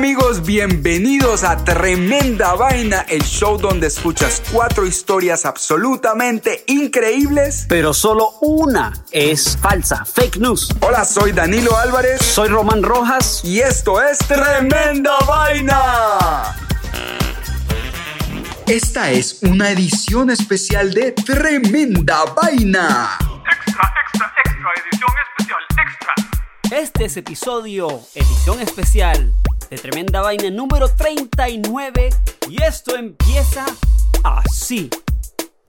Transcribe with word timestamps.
Amigos, 0.00 0.46
bienvenidos 0.46 1.44
a 1.44 1.62
Tremenda 1.62 2.54
Vaina, 2.54 3.04
el 3.06 3.22
show 3.22 3.58
donde 3.58 3.88
escuchas 3.88 4.42
cuatro 4.50 4.86
historias 4.86 5.44
absolutamente 5.44 6.64
increíbles. 6.68 7.66
Pero 7.68 7.92
solo 7.92 8.30
una 8.40 8.94
es 9.10 9.58
falsa, 9.58 10.06
fake 10.06 10.38
news. 10.38 10.74
Hola, 10.80 11.04
soy 11.04 11.32
Danilo 11.32 11.76
Álvarez 11.76 12.22
Soy 12.22 12.48
Román 12.48 12.82
Rojas. 12.82 13.42
y 13.44 13.60
esto 13.60 14.02
es 14.02 14.16
Tremenda 14.20 15.18
Vaina. 15.28 16.56
Esta 18.66 19.10
es 19.10 19.42
una 19.42 19.70
edición 19.70 20.30
especial 20.30 20.94
de 20.94 21.12
Tremenda 21.12 22.24
Vaina. 22.24 23.18
Extra, 23.20 23.92
extra, 24.06 24.32
extra, 24.46 24.70
edición 24.82 25.10
especial, 25.36 25.60
extra. 25.86 26.78
Este 26.78 27.04
es 27.04 27.16
episodio, 27.18 28.00
edición 28.14 28.60
especial 28.60 29.34
de 29.70 29.76
Tremenda 29.78 30.20
Vaina 30.20 30.50
número 30.50 30.88
39 30.88 32.10
y 32.48 32.62
esto 32.62 32.96
empieza 32.96 33.64
así. 34.24 34.90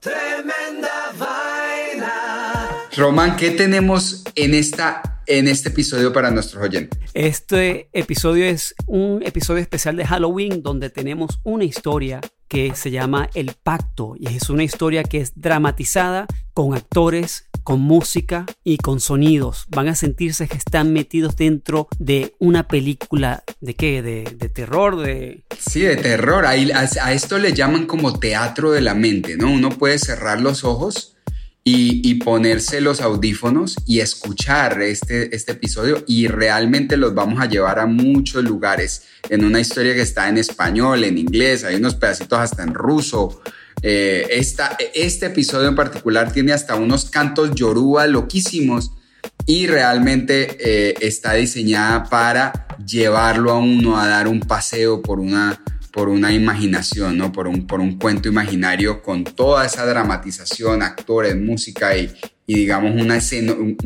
Tremenda 0.00 1.12
vaina. 1.16 2.81
Román, 2.96 3.36
¿qué 3.36 3.50
tenemos 3.50 4.22
en, 4.34 4.52
esta, 4.52 5.22
en 5.26 5.48
este 5.48 5.70
episodio 5.70 6.12
para 6.12 6.30
nuestros 6.30 6.62
oyentes? 6.62 6.98
Este 7.14 7.88
episodio 7.92 8.44
es 8.44 8.74
un 8.86 9.22
episodio 9.24 9.62
especial 9.62 9.96
de 9.96 10.04
Halloween 10.06 10.62
donde 10.62 10.90
tenemos 10.90 11.40
una 11.42 11.64
historia 11.64 12.20
que 12.48 12.74
se 12.74 12.90
llama 12.90 13.30
El 13.32 13.52
Pacto 13.62 14.14
y 14.18 14.36
es 14.36 14.50
una 14.50 14.62
historia 14.62 15.04
que 15.04 15.22
es 15.22 15.32
dramatizada 15.34 16.26
con 16.52 16.74
actores, 16.74 17.48
con 17.62 17.80
música 17.80 18.44
y 18.62 18.76
con 18.76 19.00
sonidos. 19.00 19.64
Van 19.70 19.88
a 19.88 19.94
sentirse 19.94 20.46
que 20.46 20.58
están 20.58 20.92
metidos 20.92 21.36
dentro 21.36 21.88
de 21.98 22.34
una 22.40 22.68
película 22.68 23.42
de 23.62 23.74
qué, 23.74 24.02
de, 24.02 24.24
de 24.36 24.48
terror, 24.50 25.00
de... 25.00 25.44
Sí, 25.58 25.80
de 25.80 25.96
terror. 25.96 26.44
Ahí- 26.44 26.70
a, 26.72 26.80
a 27.02 27.12
esto 27.14 27.38
le 27.38 27.54
llaman 27.54 27.86
como 27.86 28.18
teatro 28.18 28.70
de 28.70 28.82
la 28.82 28.94
mente, 28.94 29.38
¿no? 29.38 29.50
Uno 29.50 29.70
puede 29.70 29.98
cerrar 29.98 30.42
los 30.42 30.62
ojos 30.62 31.11
y, 31.64 32.08
y 32.08 32.14
ponerse 32.16 32.80
los 32.80 33.00
audífonos 33.00 33.76
y 33.86 34.00
escuchar 34.00 34.82
este, 34.82 35.34
este 35.34 35.52
episodio 35.52 36.02
y 36.06 36.26
realmente 36.26 36.96
los 36.96 37.14
vamos 37.14 37.40
a 37.40 37.46
llevar 37.46 37.78
a 37.78 37.86
muchos 37.86 38.42
lugares. 38.42 39.04
En 39.28 39.44
una 39.44 39.60
historia 39.60 39.94
que 39.94 40.02
está 40.02 40.28
en 40.28 40.38
español, 40.38 41.04
en 41.04 41.18
inglés, 41.18 41.64
hay 41.64 41.76
unos 41.76 41.94
pedacitos 41.94 42.38
hasta 42.38 42.64
en 42.64 42.74
ruso. 42.74 43.42
Eh, 43.80 44.26
esta, 44.30 44.76
este 44.94 45.26
episodio 45.26 45.68
en 45.68 45.76
particular 45.76 46.32
tiene 46.32 46.52
hasta 46.52 46.74
unos 46.74 47.10
cantos 47.10 47.54
yoruba 47.54 48.06
loquísimos 48.06 48.92
y 49.46 49.66
realmente 49.66 50.56
eh, 50.60 50.94
está 51.00 51.34
diseñada 51.34 52.04
para 52.04 52.66
llevarlo 52.84 53.52
a 53.52 53.58
uno 53.58 53.98
a 53.98 54.08
dar 54.08 54.28
un 54.28 54.40
paseo 54.40 55.02
por 55.02 55.20
una, 55.20 55.60
por 55.92 56.08
una 56.08 56.32
imaginación, 56.32 57.18
¿no? 57.18 57.30
por, 57.32 57.46
un, 57.48 57.66
por 57.66 57.80
un 57.80 57.98
cuento 57.98 58.28
imaginario 58.28 59.02
con 59.02 59.24
toda 59.24 59.66
esa 59.66 59.84
dramatización, 59.86 60.82
actores, 60.82 61.36
música 61.38 61.96
y, 61.96 62.10
y 62.46 62.54
digamos 62.54 63.00
una 63.00 63.16
escena, 63.16 63.52
un- 63.52 63.76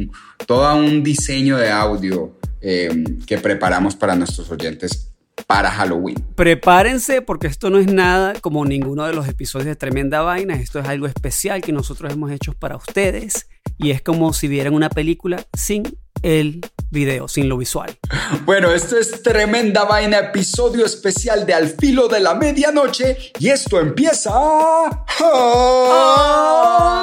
todo 0.47 0.77
un 0.77 1.03
diseño 1.03 1.57
de 1.57 1.71
audio 1.71 2.39
eh, 2.61 3.05
que 3.27 3.39
preparamos 3.39 3.97
para 3.97 4.15
nuestros 4.15 4.51
oyentes 4.51 5.13
para 5.47 5.71
Halloween. 5.71 6.17
Prepárense 6.35 7.21
porque 7.23 7.47
esto 7.47 7.69
no 7.71 7.79
es 7.79 7.93
nada 7.93 8.35
como 8.41 8.65
ninguno 8.65 9.05
de 9.05 9.13
los 9.13 9.29
episodios 9.29 9.67
de 9.67 9.77
Tremenda 9.77 10.23
Vaina, 10.23 10.55
esto 10.55 10.79
es 10.79 10.87
algo 10.89 11.07
especial 11.07 11.61
que 11.61 11.73
nosotros 11.73 12.13
hemos 12.13 12.31
hecho 12.31 12.55
para 12.55 12.77
ustedes 12.77 13.47
y 13.79 13.91
es 13.91 14.01
como 14.01 14.33
si 14.33 14.49
vieran 14.49 14.73
una 14.75 14.89
película 14.89 15.45
sin 15.55 15.83
el 16.23 16.61
video, 16.91 17.29
sin 17.29 17.49
lo 17.49 17.59
visual. 17.59 17.97
Bueno, 18.45 18.71
esto 18.73 18.99
es 18.99 19.23
tremenda 19.23 19.85
vaina, 19.85 20.19
episodio 20.19 20.85
especial 20.87 21.47
de 21.47 21.55
Al 21.55 21.69
filo 21.69 22.09
de 22.09 22.21
la 22.21 22.35
medianoche 22.35 23.33
y 23.39 23.49
esto 23.49 23.81
empieza 23.81 24.33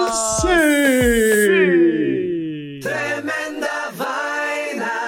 así. 0.03 0.47
Tremenda 2.81 3.91
vaina. 3.97 5.07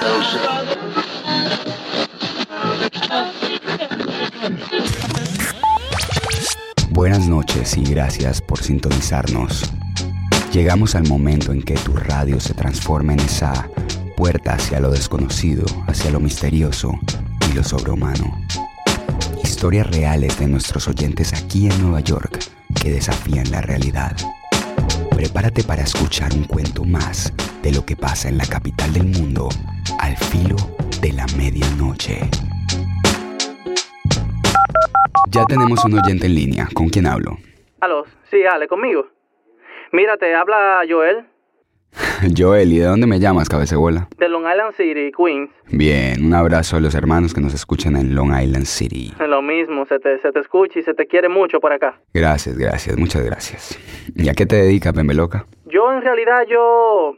Buenas 6.90 7.28
noches 7.28 7.76
y 7.78 7.84
gracias 7.84 8.42
por 8.42 8.62
sintonizarnos. 8.62 9.64
Llegamos 10.56 10.96
al 10.96 11.06
momento 11.10 11.52
en 11.52 11.62
que 11.62 11.74
tu 11.74 11.92
radio 11.98 12.40
se 12.40 12.54
transforma 12.54 13.12
en 13.12 13.20
esa 13.20 13.70
puerta 14.16 14.54
hacia 14.54 14.80
lo 14.80 14.90
desconocido, 14.90 15.66
hacia 15.86 16.12
lo 16.12 16.22
misterioso 16.22 16.94
y 17.52 17.54
lo 17.54 17.62
sobrehumano. 17.62 18.34
Historias 19.44 19.86
reales 19.92 20.40
de 20.40 20.48
nuestros 20.48 20.88
oyentes 20.88 21.34
aquí 21.34 21.70
en 21.70 21.82
Nueva 21.82 22.00
York 22.00 22.40
que 22.82 22.90
desafían 22.90 23.52
la 23.52 23.60
realidad. 23.60 24.16
Prepárate 25.14 25.62
para 25.62 25.84
escuchar 25.84 26.32
un 26.32 26.46
cuento 26.46 26.86
más 26.86 27.34
de 27.62 27.74
lo 27.74 27.86
que 27.86 27.98
pasa 27.98 28.30
en 28.30 28.38
la 28.38 28.46
capital 28.46 28.94
del 28.94 29.08
mundo 29.08 29.50
al 30.00 30.16
filo 30.16 30.56
de 31.02 31.12
la 31.12 31.26
medianoche. 31.36 32.30
Ya 35.32 35.44
tenemos 35.48 35.84
un 35.84 36.00
oyente 36.00 36.28
en 36.28 36.36
línea. 36.36 36.70
¿Con 36.74 36.88
quién 36.88 37.08
hablo? 37.08 37.40
Aló, 37.82 38.06
sí, 38.32 38.38
Ale, 38.50 38.70
conmigo. 38.70 39.15
Mira, 39.92 40.18
te 40.18 40.34
habla 40.36 40.82
Joel 40.90 41.26
Joel, 42.38 42.74
¿y 42.74 42.80
de 42.80 42.86
dónde 42.86 43.08
me 43.08 43.20
llamas, 43.20 43.48
cabecebola? 43.50 44.08
de 44.18 44.28
Long 44.30 44.46
Island 44.50 44.74
City, 44.76 45.12
Queens. 45.16 45.50
Bien, 45.68 46.26
un 46.26 46.34
abrazo 46.34 46.78
a 46.78 46.80
los 46.82 46.94
hermanos 46.96 47.34
que 47.34 47.42
nos 47.42 47.54
escuchan 47.54 47.96
en 47.96 48.16
Long 48.16 48.38
Island 48.38 48.66
City. 48.66 49.14
Lo 49.20 49.42
mismo, 49.42 49.86
se 49.86 50.00
te, 50.00 50.20
se 50.20 50.32
te 50.32 50.40
escucha 50.40 50.80
y 50.80 50.84
se 50.84 50.94
te 50.94 51.08
quiere 51.08 51.30
mucho 51.30 51.60
por 51.60 51.72
acá. 51.72 52.00
Gracias, 52.14 52.58
gracias, 52.58 52.98
muchas 52.98 53.24
gracias. 53.24 53.80
¿Y 54.16 54.28
a 54.30 54.34
qué 54.34 54.46
te 54.46 54.56
dedicas, 54.58 54.94
Pembeloca? 54.94 55.46
Yo 55.66 55.92
en 55.94 56.02
realidad, 56.02 56.46
yo... 56.50 57.18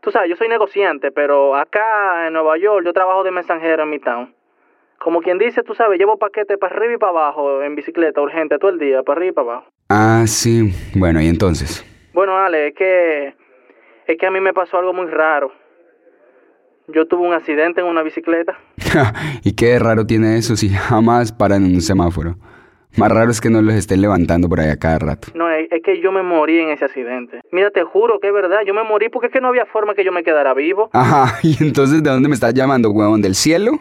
Tú 0.00 0.10
sabes, 0.10 0.28
yo 0.28 0.36
soy 0.36 0.48
negociante, 0.48 1.10
pero 1.10 1.56
acá 1.56 2.26
en 2.26 2.34
Nueva 2.34 2.58
York 2.58 2.84
yo 2.84 2.92
trabajo 2.92 3.24
de 3.24 3.30
mensajero 3.30 3.84
en 3.84 3.90
mi 3.90 3.98
town. 3.98 4.34
Como 4.98 5.20
quien 5.22 5.38
dice, 5.38 5.62
tú 5.62 5.74
sabes, 5.74 5.98
llevo 5.98 6.18
paquetes 6.18 6.56
para 6.58 6.76
arriba 6.76 6.94
y 6.94 6.98
para 6.98 7.10
abajo 7.10 7.62
en 7.62 7.74
bicicleta 7.74 8.20
urgente 8.20 8.58
todo 8.58 8.70
el 8.70 8.78
día, 8.78 9.02
para 9.02 9.18
arriba 9.18 9.30
y 9.30 9.34
para 9.34 9.48
abajo. 9.50 9.66
Ah, 9.88 10.24
sí. 10.26 10.72
Bueno, 10.94 11.20
¿y 11.22 11.26
entonces? 11.28 11.84
Bueno, 12.14 12.38
Ale, 12.38 12.68
es 12.68 12.74
que... 12.74 13.34
Es 14.06 14.18
que 14.18 14.26
a 14.26 14.30
mí 14.30 14.40
me 14.40 14.52
pasó 14.52 14.78
algo 14.78 14.92
muy 14.92 15.06
raro. 15.06 15.52
Yo 16.88 17.06
tuve 17.06 17.26
un 17.26 17.32
accidente 17.32 17.80
en 17.80 17.86
una 17.86 18.02
bicicleta. 18.02 18.58
¿Y 19.42 19.54
qué 19.56 19.78
raro 19.78 20.06
tiene 20.06 20.36
eso 20.36 20.56
si 20.56 20.68
jamás 20.68 21.32
paran 21.32 21.64
en 21.64 21.74
un 21.74 21.80
semáforo? 21.80 22.36
Más 22.96 23.10
raro 23.10 23.30
es 23.30 23.40
que 23.40 23.50
no 23.50 23.60
los 23.60 23.74
estén 23.74 24.00
levantando 24.00 24.48
por 24.48 24.60
allá 24.60 24.76
cada 24.78 24.98
rato. 24.98 25.28
No, 25.34 25.50
es, 25.50 25.66
es 25.72 25.82
que 25.82 26.00
yo 26.00 26.12
me 26.12 26.22
morí 26.22 26.60
en 26.60 26.68
ese 26.68 26.84
accidente. 26.84 27.40
Mira, 27.50 27.70
te 27.70 27.82
juro 27.82 28.20
que 28.20 28.28
es 28.28 28.34
verdad, 28.34 28.58
yo 28.64 28.74
me 28.74 28.84
morí 28.84 29.08
porque 29.08 29.28
es 29.28 29.32
que 29.32 29.40
no 29.40 29.48
había 29.48 29.66
forma 29.66 29.94
que 29.94 30.04
yo 30.04 30.12
me 30.12 30.22
quedara 30.22 30.54
vivo. 30.54 30.90
Ajá, 30.92 31.38
y 31.42 31.56
entonces 31.60 32.02
¿de 32.02 32.10
dónde 32.10 32.28
me 32.28 32.34
estás 32.34 32.54
llamando, 32.54 32.90
huevón? 32.90 33.22
¿Del 33.22 33.34
cielo? 33.34 33.72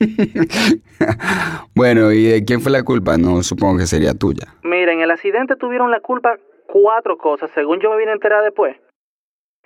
bueno, 1.74 2.12
¿y 2.12 2.24
de 2.24 2.44
quién 2.44 2.60
fue 2.60 2.72
la 2.72 2.82
culpa? 2.82 3.18
No 3.18 3.42
supongo 3.42 3.78
que 3.78 3.86
sería 3.86 4.14
tuya. 4.14 4.54
Mira, 4.62 4.92
en 4.92 5.00
el 5.00 5.10
accidente 5.10 5.56
tuvieron 5.56 5.90
la 5.90 6.00
culpa 6.00 6.38
cuatro 6.72 7.18
cosas, 7.18 7.50
según 7.54 7.80
yo 7.80 7.90
me 7.90 7.98
vine 7.98 8.12
a 8.12 8.14
enterar 8.14 8.42
después. 8.42 8.76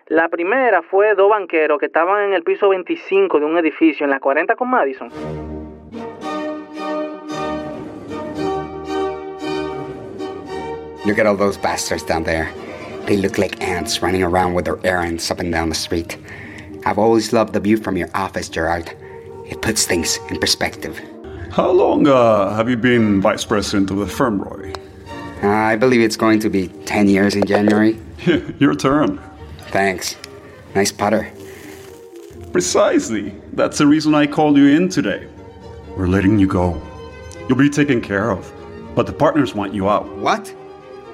La 0.09 0.29
primera 0.29 0.83
fue 0.83 1.15
dos 1.15 1.31
banqueros 1.31 1.79
que 1.79 1.87
estaban 1.87 2.25
en 2.25 2.33
el 2.33 2.43
piso 2.43 2.69
25 2.69 3.39
de 3.39 3.47
un 3.47 3.57
edificio 3.57 4.05
en 4.05 4.11
la 4.11 4.19
40 4.19 4.57
con 4.57 4.69
Madison. 4.69 5.09
Look 11.05 11.21
at 11.21 11.27
all 11.27 11.37
those 11.37 11.57
bastards 11.57 12.05
down 12.05 12.25
there. 12.25 12.49
They 13.07 13.17
look 13.17 13.39
like 13.39 13.63
ants 13.63 14.03
running 14.03 14.25
around 14.25 14.55
with 14.55 14.65
their 14.65 14.79
errands 14.83 15.31
up 15.31 15.39
and 15.39 15.53
down 15.53 15.69
the 15.69 15.77
street. 15.77 16.19
I've 16.85 16.99
always 16.99 17.33
loved 17.33 17.53
the 17.53 17.61
view 17.61 17.77
from 17.77 17.97
your 17.97 18.09
office, 18.15 18.49
Gerard. 18.49 18.93
It 19.49 19.63
puts 19.63 19.87
things 19.87 20.19
in 20.29 20.41
perspective. 20.41 21.01
How 21.53 21.71
long 21.71 22.09
uh, 22.09 22.57
have 22.57 22.69
you 22.69 22.77
been 22.77 23.21
vice 23.21 23.45
president 23.45 23.93
of 23.93 23.99
the 23.99 24.09
firm, 24.09 24.43
Roy? 24.43 24.73
Uh, 25.47 25.51
I 25.51 25.77
believe 25.77 26.01
it's 26.01 26.17
going 26.17 26.41
to 26.41 26.51
be 26.51 26.67
10 26.87 27.09
years 27.09 27.37
in 27.37 27.47
January. 27.47 27.97
Your 28.59 28.75
turn. 28.75 29.21
Thanks. 29.69 30.17
Nice 30.75 30.91
putter. 30.91 31.33
Precisely. 32.51 33.33
That's 33.53 33.79
the 33.79 33.87
reason 33.87 34.13
I 34.13 34.27
called 34.27 34.57
you 34.57 34.67
in 34.67 34.89
today. 34.89 35.29
We're 35.97 36.09
letting 36.09 36.41
you 36.41 36.49
go. 36.49 36.83
You'll 37.49 37.59
be 37.59 37.71
taken 37.71 38.01
care 38.01 38.33
of. 38.33 38.53
But 38.97 39.07
the 39.07 39.13
partners 39.13 39.55
want 39.55 39.73
you 39.73 39.89
out. 39.89 40.09
What? 40.17 40.49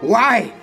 Why? 0.01 0.55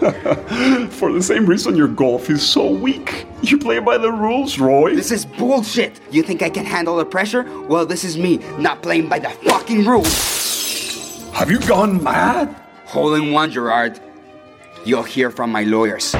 For 0.90 1.12
the 1.12 1.22
same 1.22 1.46
reason 1.46 1.76
your 1.76 1.86
golf 1.86 2.28
is 2.28 2.44
so 2.44 2.68
weak. 2.68 3.24
You 3.40 3.56
play 3.56 3.78
by 3.78 3.98
the 3.98 4.10
rules, 4.10 4.58
Roy. 4.58 4.96
This 4.96 5.12
is 5.12 5.24
bullshit. 5.24 6.00
You 6.10 6.24
think 6.24 6.42
I 6.42 6.50
can 6.50 6.64
handle 6.64 6.96
the 6.96 7.04
pressure? 7.04 7.44
Well, 7.68 7.86
this 7.86 8.02
is 8.02 8.18
me, 8.18 8.38
not 8.58 8.82
playing 8.82 9.08
by 9.08 9.20
the 9.20 9.30
fucking 9.30 9.84
rules. 9.84 11.30
Have 11.34 11.52
you 11.52 11.60
gone 11.60 12.02
mad? 12.02 12.65
Hole 12.87 13.15
in 13.15 13.33
one, 13.33 13.51
Gerard. 13.51 13.99
You'll 14.83 15.03
hear 15.03 15.31
from 15.31 15.51
my 15.51 15.63
lawyers. 15.63 16.15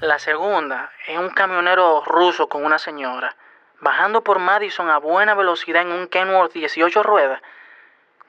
La 0.00 0.18
segunda 0.18 0.90
es 1.08 1.18
un 1.18 1.30
camionero 1.30 2.02
ruso 2.04 2.48
con 2.48 2.64
una 2.64 2.78
señora, 2.78 3.34
bajando 3.80 4.22
por 4.22 4.38
Madison 4.38 4.90
a 4.90 4.98
buena 4.98 5.34
velocidad 5.34 5.82
en 5.82 5.92
un 5.92 6.08
Kenworth 6.08 6.52
18 6.52 7.02
ruedas. 7.02 7.40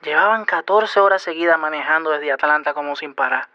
Llevaban 0.01 0.45
14 0.45 0.99
horas 1.01 1.21
seguidas 1.21 1.59
manejando 1.59 2.11
desde 2.11 2.31
Atlanta 2.31 2.73
como 2.73 2.95
sin 2.95 3.13
parar. 3.13 3.49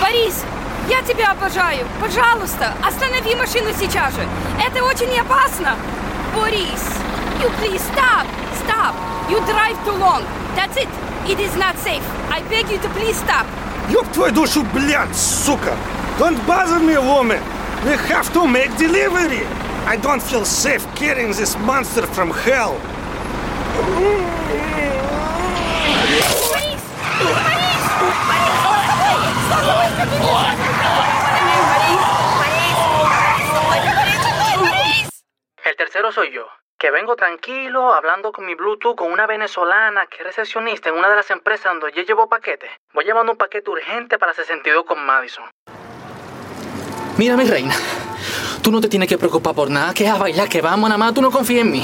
Борис, 0.00 0.44
я 0.88 1.00
тебя 1.02 1.30
обожаю. 1.30 1.86
Пожалуйста, 2.00 2.74
останови 2.84 3.34
машину 3.34 3.72
сейчас 3.72 4.14
же. 4.14 4.22
Это 4.62 4.84
очень 4.84 5.18
опасно. 5.18 5.76
Борис, 6.34 7.00
you 7.40 7.48
please 7.60 7.80
stop. 7.80 8.26
Stop. 8.64 8.94
You 9.30 9.40
drive 9.46 9.78
too 9.84 9.96
long. 9.96 10.22
That's 10.56 10.76
it. 10.76 10.88
It 11.28 11.38
is 11.38 11.56
not 11.56 11.76
safe. 11.78 12.04
I 12.30 12.42
beg 12.48 12.70
you 12.70 12.78
to 12.78 12.88
please 12.90 13.16
stop. 13.16 13.46
Ёб 13.90 14.06
твою 14.12 14.32
душу, 14.32 14.62
блядь, 14.72 15.14
сука! 15.14 15.76
Don't 16.18 16.38
bother 16.46 16.78
me, 16.78 16.96
woman! 16.98 17.40
We 17.84 17.92
have 18.08 18.32
to 18.32 18.46
make 18.46 18.76
delivery! 18.76 19.44
I 19.86 19.96
don't 19.96 20.22
feel 20.22 20.44
safe 20.44 20.86
carrying 20.94 21.32
this 21.32 21.56
monster 21.58 22.06
from 22.06 22.30
hell! 22.30 22.78
Борис! 23.76 24.22
Борис! 25.98 26.82
Борис! 27.18 27.82
Борис! 27.90 28.42
El 35.64 35.76
tercero 35.76 36.12
soy 36.12 36.32
yo, 36.32 36.44
Que 36.77 36.91
vengo 36.91 37.15
tranquilo 37.15 37.93
hablando 37.93 38.31
con 38.31 38.45
mi 38.45 38.53
Bluetooth 38.53 38.95
con 38.95 39.11
una 39.11 39.25
venezolana 39.25 40.05
que 40.05 40.17
es 40.17 40.23
recepcionista 40.23 40.89
en 40.89 40.95
una 40.95 41.09
de 41.09 41.15
las 41.15 41.31
empresas 41.31 41.73
donde 41.73 41.91
yo 41.95 42.03
llevo 42.03 42.29
paquetes. 42.29 42.69
Voy 42.93 43.03
llevando 43.03 43.31
un 43.31 43.37
paquete 43.37 43.69
urgente 43.69 44.19
para 44.19 44.33
62 44.33 44.85
con 44.85 45.03
Madison. 45.03 45.45
Mira, 47.17 47.35
mi 47.35 47.45
reina, 47.45 47.73
tú 48.61 48.71
no 48.71 48.79
te 48.79 48.87
tienes 48.87 49.09
que 49.09 49.17
preocupar 49.17 49.55
por 49.55 49.71
nada, 49.71 49.91
que 49.93 50.07
a 50.07 50.15
bailar, 50.15 50.47
que 50.47 50.61
vamos, 50.61 50.87
nada 50.87 50.99
más, 50.99 51.15
tú 51.15 51.21
no 51.21 51.31
confías 51.31 51.65
en 51.65 51.71
mí. 51.71 51.83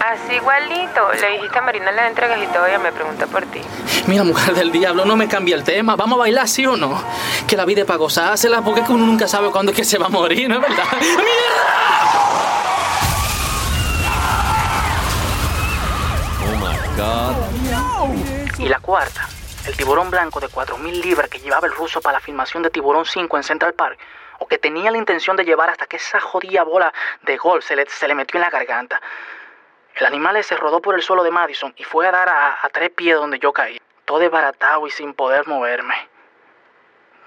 Así 0.00 0.34
igualito. 0.34 1.12
Le 1.20 1.32
dijiste 1.32 1.58
a 1.58 1.62
Marina 1.62 1.92
le 1.92 2.06
entregas 2.06 2.42
y 2.42 2.46
todavía 2.48 2.78
me 2.78 2.90
pregunta 2.90 3.26
por 3.26 3.44
ti. 3.46 3.60
Mira, 4.06 4.24
mujer 4.24 4.54
del 4.54 4.72
diablo, 4.72 5.04
no 5.04 5.14
me 5.14 5.28
cambia 5.28 5.54
el 5.54 5.62
tema. 5.62 5.94
¿Vamos 5.94 6.16
a 6.16 6.20
bailar, 6.20 6.48
sí 6.48 6.66
o 6.66 6.76
no? 6.76 7.02
Que 7.46 7.56
la 7.56 7.64
vida 7.64 7.82
es 7.82 7.86
para 7.86 7.98
gozársela, 7.98 8.62
porque 8.62 8.80
es 8.80 8.86
que 8.86 8.92
uno 8.92 9.06
nunca 9.06 9.28
sabe 9.28 9.50
cuándo 9.50 9.72
es 9.72 9.76
que 9.76 9.84
se 9.84 9.98
va 9.98 10.06
a 10.06 10.08
morir, 10.08 10.48
¿no 10.48 10.56
es 10.56 10.62
verdad? 10.62 10.84
Y 18.58 18.68
la 18.68 18.78
cuarta, 18.80 19.26
el 19.66 19.76
tiburón 19.76 20.10
blanco 20.10 20.38
de 20.38 20.48
4.000 20.48 21.02
libras 21.02 21.28
que 21.28 21.38
llevaba 21.38 21.66
el 21.66 21.72
ruso 21.72 22.00
para 22.00 22.18
la 22.18 22.20
filmación 22.20 22.62
de 22.62 22.70
Tiburón 22.70 23.06
5 23.06 23.36
en 23.38 23.42
Central 23.42 23.72
Park, 23.72 23.98
o 24.38 24.46
que 24.46 24.58
tenía 24.58 24.90
la 24.90 24.98
intención 24.98 25.36
de 25.36 25.44
llevar 25.44 25.70
hasta 25.70 25.86
que 25.86 25.96
esa 25.96 26.20
jodida 26.20 26.62
bola 26.62 26.92
de 27.22 27.36
golf 27.36 27.64
se 27.64 27.76
le, 27.76 27.86
se 27.88 28.06
le 28.06 28.14
metió 28.14 28.38
en 28.38 28.42
la 28.42 28.50
garganta. 28.50 29.00
El 29.94 30.06
animal 30.06 30.36
ese 30.36 30.56
rodó 30.56 30.80
por 30.80 30.94
el 30.94 31.02
suelo 31.02 31.22
de 31.22 31.30
Madison 31.30 31.72
y 31.76 31.84
fue 31.84 32.06
a 32.06 32.10
dar 32.10 32.28
a, 32.28 32.58
a 32.62 32.68
tres 32.68 32.90
pies 32.90 33.16
donde 33.16 33.38
yo 33.38 33.52
caí, 33.52 33.80
todo 34.04 34.18
desbaratado 34.18 34.86
y 34.86 34.90
sin 34.90 35.14
poder 35.14 35.46
moverme. 35.46 36.09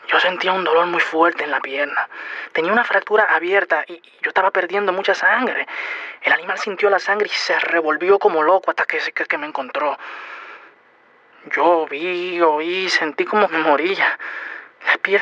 Yo 0.07 0.19
sentía 0.19 0.51
un 0.51 0.63
dolor 0.63 0.85
muy 0.87 0.99
fuerte 0.99 1.43
en 1.43 1.51
la 1.51 1.61
pierna. 1.61 2.07
Tenía 2.51 2.71
una 2.71 2.83
fractura 2.83 3.23
abierta 3.33 3.83
y 3.87 4.01
yo 4.21 4.29
estaba 4.29 4.51
perdiendo 4.51 4.91
mucha 4.91 5.15
sangre. 5.15 5.65
El 6.21 6.33
animal 6.33 6.59
sintió 6.59 6.89
la 6.89 6.99
sangre 6.99 7.27
y 7.27 7.35
se 7.35 7.57
revolvió 7.59 8.19
como 8.19 8.43
loco 8.43 8.71
hasta 8.71 8.85
que, 8.85 8.99
que, 9.13 9.25
que 9.25 9.37
me 9.37 9.47
encontró. 9.47 9.97
Yo 11.55 11.85
vi, 11.89 12.39
oí, 12.41 12.89
sentí 12.89 13.25
como 13.25 13.47
me 13.47 13.59
moría. 13.59 14.17
La 14.85 14.97
piel, 14.97 15.21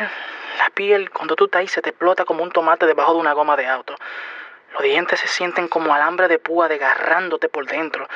la 0.57 0.69
piel, 0.71 1.09
cuando 1.09 1.35
tú 1.35 1.45
estás 1.45 1.59
ahí, 1.59 1.67
se 1.67 1.81
te 1.81 1.89
explota 1.89 2.25
como 2.25 2.43
un 2.43 2.51
tomate 2.51 2.85
debajo 2.85 3.13
de 3.13 3.19
una 3.19 3.33
goma 3.33 3.55
de 3.55 3.67
auto. 3.67 3.95
Los 4.73 4.83
dientes 4.83 5.19
se 5.19 5.27
sienten 5.27 5.67
como 5.67 5.93
alambre 5.93 6.27
de 6.27 6.39
púa 6.39 6.67
desgarrándote 6.67 7.49
por 7.49 7.65
dentro. 7.65 8.07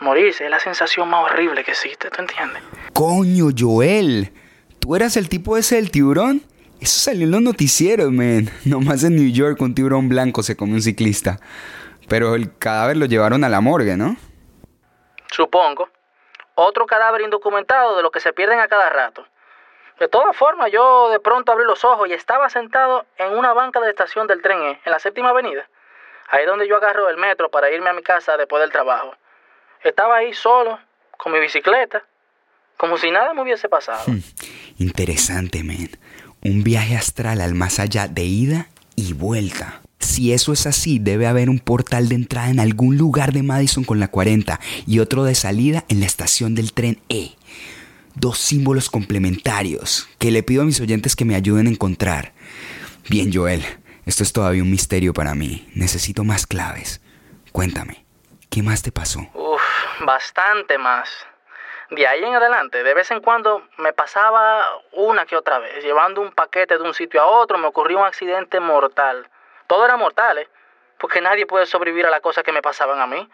Morirse 0.00 0.44
es 0.44 0.50
la 0.50 0.58
sensación 0.58 1.08
más 1.08 1.24
horrible 1.24 1.62
que 1.62 1.72
existe, 1.72 2.10
¿tú 2.10 2.22
entiendes? 2.22 2.62
Coño, 2.94 3.46
Joel. 3.56 4.32
¿Tú 4.80 4.96
eras 4.96 5.16
el 5.18 5.28
tipo 5.28 5.58
ese 5.58 5.76
del 5.76 5.90
tiburón? 5.90 6.42
Eso 6.80 6.98
salió 6.98 7.24
en 7.24 7.30
los 7.30 7.42
noticieros, 7.42 8.10
man. 8.10 8.48
Nomás 8.64 9.04
en 9.04 9.14
New 9.14 9.30
York 9.30 9.60
un 9.60 9.74
tiburón 9.74 10.08
blanco 10.08 10.42
se 10.42 10.56
comió 10.56 10.76
un 10.76 10.82
ciclista. 10.82 11.38
Pero 12.08 12.34
el 12.34 12.56
cadáver 12.58 12.96
lo 12.96 13.04
llevaron 13.04 13.44
a 13.44 13.50
la 13.50 13.60
morgue, 13.60 13.96
¿no? 13.96 14.16
Supongo. 15.30 15.90
Otro 16.54 16.86
cadáver 16.86 17.20
indocumentado 17.20 17.96
de 17.96 18.02
los 18.02 18.10
que 18.10 18.20
se 18.20 18.32
pierden 18.32 18.58
a 18.58 18.68
cada 18.68 18.88
rato. 18.88 19.26
De 19.98 20.08
todas 20.08 20.34
formas, 20.34 20.72
yo 20.72 21.10
de 21.10 21.20
pronto 21.20 21.52
abrí 21.52 21.64
los 21.64 21.84
ojos 21.84 22.08
y 22.08 22.14
estaba 22.14 22.48
sentado 22.48 23.04
en 23.18 23.36
una 23.36 23.52
banca 23.52 23.80
de 23.80 23.86
la 23.86 23.90
estación 23.90 24.26
del 24.26 24.40
tren 24.40 24.62
E, 24.62 24.80
en 24.82 24.92
la 24.92 24.98
séptima 24.98 25.28
avenida. 25.28 25.68
Ahí 26.30 26.46
donde 26.46 26.66
yo 26.66 26.78
agarro 26.78 27.10
el 27.10 27.18
metro 27.18 27.50
para 27.50 27.70
irme 27.70 27.90
a 27.90 27.92
mi 27.92 28.02
casa 28.02 28.38
después 28.38 28.62
del 28.62 28.72
trabajo. 28.72 29.14
Estaba 29.82 30.16
ahí 30.16 30.32
solo, 30.32 30.78
con 31.18 31.32
mi 31.32 31.38
bicicleta, 31.38 32.02
como 32.80 32.96
si 32.96 33.10
nada 33.10 33.34
me 33.34 33.42
hubiese 33.42 33.68
pasado. 33.68 34.00
Interesante, 34.78 35.62
man. 35.62 35.90
Un 36.42 36.62
viaje 36.64 36.96
astral 36.96 37.42
al 37.42 37.54
más 37.54 37.78
allá 37.78 38.08
de 38.08 38.24
ida 38.24 38.68
y 38.96 39.12
vuelta. 39.12 39.82
Si 39.98 40.32
eso 40.32 40.54
es 40.54 40.66
así, 40.66 40.98
debe 40.98 41.26
haber 41.26 41.50
un 41.50 41.58
portal 41.58 42.08
de 42.08 42.14
entrada 42.14 42.48
en 42.48 42.58
algún 42.58 42.96
lugar 42.96 43.34
de 43.34 43.42
Madison 43.42 43.84
con 43.84 44.00
la 44.00 44.08
40 44.08 44.58
y 44.86 45.00
otro 45.00 45.24
de 45.24 45.34
salida 45.34 45.84
en 45.90 46.00
la 46.00 46.06
estación 46.06 46.54
del 46.54 46.72
tren 46.72 46.98
E. 47.10 47.32
Dos 48.14 48.38
símbolos 48.38 48.88
complementarios 48.88 50.08
que 50.16 50.30
le 50.30 50.42
pido 50.42 50.62
a 50.62 50.64
mis 50.64 50.80
oyentes 50.80 51.16
que 51.16 51.26
me 51.26 51.34
ayuden 51.34 51.66
a 51.66 51.70
encontrar. 51.70 52.32
Bien, 53.10 53.30
Joel, 53.30 53.62
esto 54.06 54.22
es 54.22 54.32
todavía 54.32 54.62
un 54.62 54.70
misterio 54.70 55.12
para 55.12 55.34
mí. 55.34 55.68
Necesito 55.74 56.24
más 56.24 56.46
claves. 56.46 57.02
Cuéntame, 57.52 58.06
¿qué 58.48 58.62
más 58.62 58.80
te 58.80 58.90
pasó? 58.90 59.20
Uf, 59.34 59.60
bastante 60.06 60.78
más. 60.78 61.10
De 61.90 62.06
ahí 62.06 62.24
en 62.24 62.36
adelante, 62.36 62.84
de 62.84 62.94
vez 62.94 63.10
en 63.10 63.20
cuando 63.20 63.66
me 63.78 63.92
pasaba 63.92 64.80
una 64.92 65.26
que 65.26 65.36
otra 65.36 65.58
vez. 65.58 65.82
Llevando 65.82 66.20
un 66.20 66.30
paquete 66.30 66.78
de 66.78 66.84
un 66.84 66.94
sitio 66.94 67.20
a 67.20 67.26
otro, 67.26 67.58
me 67.58 67.66
ocurrió 67.66 67.98
un 67.98 68.06
accidente 68.06 68.60
mortal. 68.60 69.28
Todo 69.66 69.84
era 69.84 69.96
mortal, 69.96 70.38
¿eh? 70.38 70.48
Porque 70.98 71.20
nadie 71.20 71.46
puede 71.46 71.66
sobrevivir 71.66 72.06
a 72.06 72.10
las 72.10 72.20
cosas 72.20 72.44
que 72.44 72.52
me 72.52 72.62
pasaban 72.62 73.00
a 73.00 73.08
mí. 73.08 73.28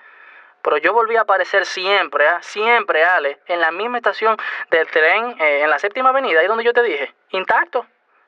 Pero 0.63 0.79
yo 0.79 0.95
volví 0.95 1.17
a 1.17 1.21
aparecer 1.21 1.67
siempre, 1.67 2.27
¿ah? 2.27 2.39
siempre, 2.41 3.05
Ale, 3.05 3.39
en 3.47 3.61
la 3.61 3.71
misma 3.73 3.99
estación 3.99 4.39
del 4.71 4.87
tren, 4.89 5.37
eh, 5.39 5.61
en 5.63 5.69
la 5.69 5.79
séptima 5.79 6.09
avenida, 6.09 6.41
ahí 6.41 6.47
donde 6.47 6.65
yo 6.65 6.73
te 6.73 6.83
dije, 6.83 7.15
intacto. 7.31 7.87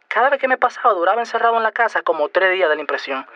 Cada 0.08 0.28
vez 0.28 0.38
que 0.40 0.48
me 0.48 0.58
pasaba, 0.58 0.92
duraba 0.92 1.22
encerrado 1.22 1.56
en 1.56 1.62
la 1.62 1.72
casa 1.72 2.02
como 2.02 2.28
tres 2.28 2.52
días 2.52 2.68
de 2.68 2.74
la 2.74 2.80
impresión. 2.82 3.26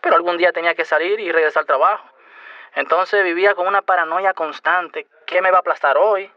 Pero 0.00 0.16
algún 0.16 0.36
día 0.36 0.52
tenía 0.52 0.74
que 0.74 0.84
salir 0.84 1.20
y 1.20 1.30
regresar 1.30 1.60
al 1.60 1.66
trabajo. 1.66 2.13
Entonces 2.74 3.22
vivía 3.24 3.54
con 3.54 3.66
una 3.66 3.82
paranoia 3.82 4.34
constante. 4.34 5.06
¿Qué 5.26 5.40
me 5.40 5.50
va 5.50 5.58
a 5.58 5.60
aplastar 5.60 5.96
hoy? 5.96 6.30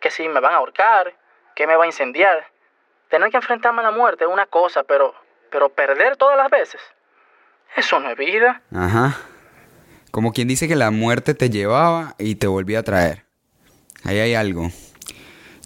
Que 0.00 0.10
si 0.10 0.28
me 0.28 0.40
van 0.40 0.54
a 0.54 0.56
ahorcar, 0.56 1.14
que 1.54 1.66
me 1.66 1.76
va 1.76 1.84
a 1.84 1.86
incendiar. 1.86 2.46
Tener 3.08 3.30
que 3.30 3.36
enfrentarme 3.36 3.80
a 3.80 3.84
la 3.84 3.90
muerte 3.90 4.24
es 4.24 4.30
una 4.30 4.46
cosa, 4.46 4.82
pero, 4.84 5.14
pero 5.50 5.68
perder 5.68 6.16
todas 6.16 6.36
las 6.36 6.50
veces, 6.50 6.80
eso 7.76 8.00
no 8.00 8.10
es 8.10 8.16
vida. 8.16 8.62
Ajá. 8.74 9.18
Como 10.10 10.32
quien 10.32 10.48
dice 10.48 10.68
que 10.68 10.76
la 10.76 10.90
muerte 10.90 11.34
te 11.34 11.50
llevaba 11.50 12.14
y 12.18 12.36
te 12.36 12.46
volvía 12.46 12.80
a 12.80 12.82
traer. 12.82 13.24
Ahí 14.04 14.18
hay 14.18 14.34
algo. 14.34 14.68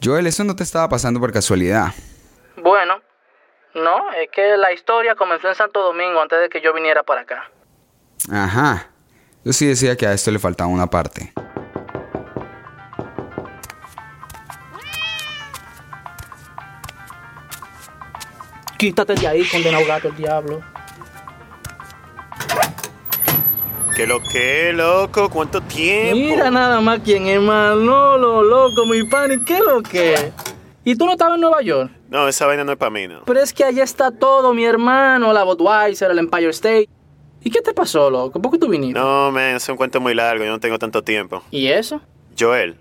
Joel, 0.03 0.27
eso 0.27 0.45
no 0.45 0.57
te 0.57 0.63
estaba 0.63 0.89
pasando 0.89 1.21
por 1.21 1.33
casualidad. 1.33 1.89
Bueno, 2.57 3.01
no, 3.75 4.13
es 4.13 4.31
que 4.31 4.57
la 4.57 4.73
historia 4.73 5.15
comenzó 5.15 5.49
en 5.49 5.55
Santo 5.55 5.83
Domingo 5.83 6.21
antes 6.21 6.41
de 6.41 6.49
que 6.49 6.61
yo 6.61 6.73
viniera 6.73 7.03
para 7.03 7.23
acá. 7.23 7.51
Ajá. 8.31 8.91
Yo 9.47 9.53
sí 9.53 9.65
decía 9.65 9.97
que 9.97 10.05
a 10.05 10.13
esto 10.13 10.33
le 10.33 10.41
faltaba 10.41 10.69
una 10.69 10.89
parte. 10.89 11.33
Quítate 18.77 19.15
de 19.15 19.29
ahí, 19.29 19.45
condenado 19.45 19.87
gato, 19.87 20.09
el 20.09 20.17
diablo. 20.17 20.63
¿Qué 23.95 24.09
lo 24.09 24.21
que, 24.21 24.73
loco? 24.73 25.31
¿Cuánto 25.31 25.61
tiempo? 25.61 26.17
Mira 26.17 26.51
nada 26.51 26.81
más 26.81 26.99
quién 27.05 27.29
es 27.29 27.41
Manolo, 27.41 28.43
loco, 28.43 28.85
mi 28.85 29.05
pan, 29.05 29.31
¿y 29.31 29.45
qué 29.45 29.61
lo 29.61 29.81
que? 29.81 30.33
¿Y 30.83 30.97
tú 30.97 31.07
no 31.07 31.13
estabas 31.13 31.37
en 31.37 31.43
Nueva 31.43 31.63
York? 31.63 31.93
No, 32.09 32.27
esa 32.27 32.47
vaina 32.47 32.65
no 32.65 32.73
es 32.73 32.79
para 32.79 32.91
mí, 32.91 33.07
¿no? 33.07 33.23
Pero 33.25 33.39
es 33.39 33.53
que 33.53 33.63
allá 33.63 33.85
está 33.85 34.11
todo, 34.11 34.53
mi 34.55 34.65
hermano, 34.65 35.33
la 35.33 35.45
Budweiser, 35.45 36.11
el 36.11 36.19
Empire 36.19 36.51
State. 36.51 36.96
¿Y 37.47 37.51
qué 37.51 37.63
te 37.63 37.73
pasó, 37.73 38.11
loco? 38.11 38.43
¿Por 38.43 38.51
qué 38.51 38.59
tú 38.59 38.67
viniste? 38.67 38.99
No, 38.99 39.31
man, 39.31 39.55
es 39.55 39.69
un 39.69 39.77
cuento 39.77 40.01
muy 40.01 40.15
largo, 40.17 40.45
yo 40.45 40.51
no 40.51 40.59
tengo 40.59 40.81
tanto 40.81 41.05
tiempo. 41.05 41.45
¿Y 41.53 41.69
eso? 41.69 42.01
Joel, 42.37 42.75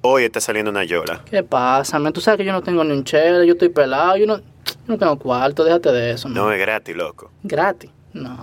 hoy 0.00 0.22
está 0.22 0.40
saliendo 0.40 0.70
una 0.70 0.84
yola. 0.84 1.22
¿Qué 1.28 1.42
pasa, 1.42 1.98
man? 1.98 2.12
Tú 2.12 2.20
sabes 2.20 2.38
que 2.38 2.44
yo 2.44 2.52
no 2.52 2.62
tengo 2.62 2.84
ni 2.84 2.92
un 2.92 3.02
chele, 3.02 3.44
yo 3.44 3.54
estoy 3.54 3.68
pelado, 3.68 4.16
yo 4.16 4.26
no, 4.26 4.38
yo 4.38 4.44
no 4.86 4.96
tengo 4.96 5.18
cuarto, 5.18 5.64
déjate 5.64 5.90
de 5.90 6.12
eso, 6.12 6.28
man. 6.28 6.36
No 6.36 6.52
es 6.52 6.60
gratis, 6.60 6.94
loco. 6.94 7.32
¿Gratis? 7.42 7.90
No, 8.12 8.38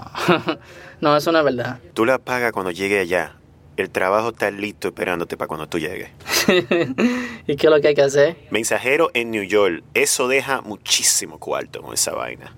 no, 1.00 1.16
eso 1.16 1.32
no 1.32 1.40
es 1.40 1.46
verdad. 1.46 1.80
Tú 1.94 2.04
la 2.04 2.18
pagas 2.18 2.52
cuando 2.52 2.72
llegue 2.72 3.00
allá. 3.00 3.38
El 3.78 3.90
trabajo 3.90 4.32
está 4.32 4.52
listo 4.52 4.90
esperándote 4.90 5.38
para 5.38 5.48
cuando 5.48 5.68
tú 5.68 5.80
llegues. 5.80 6.10
¿Y 7.48 7.56
qué 7.56 7.68
es 7.68 7.72
lo 7.72 7.80
que 7.80 7.88
hay 7.88 7.96
que 7.96 8.02
hacer? 8.02 8.36
Mensajero 8.52 9.12
en 9.14 9.32
New 9.32 9.44
York, 9.44 9.82
eso 9.94 10.28
deja 10.28 10.60
muchísimo 10.60 11.40
cuarto 11.40 11.82
con 11.82 11.94
esa 11.94 12.12
vaina. 12.12 12.54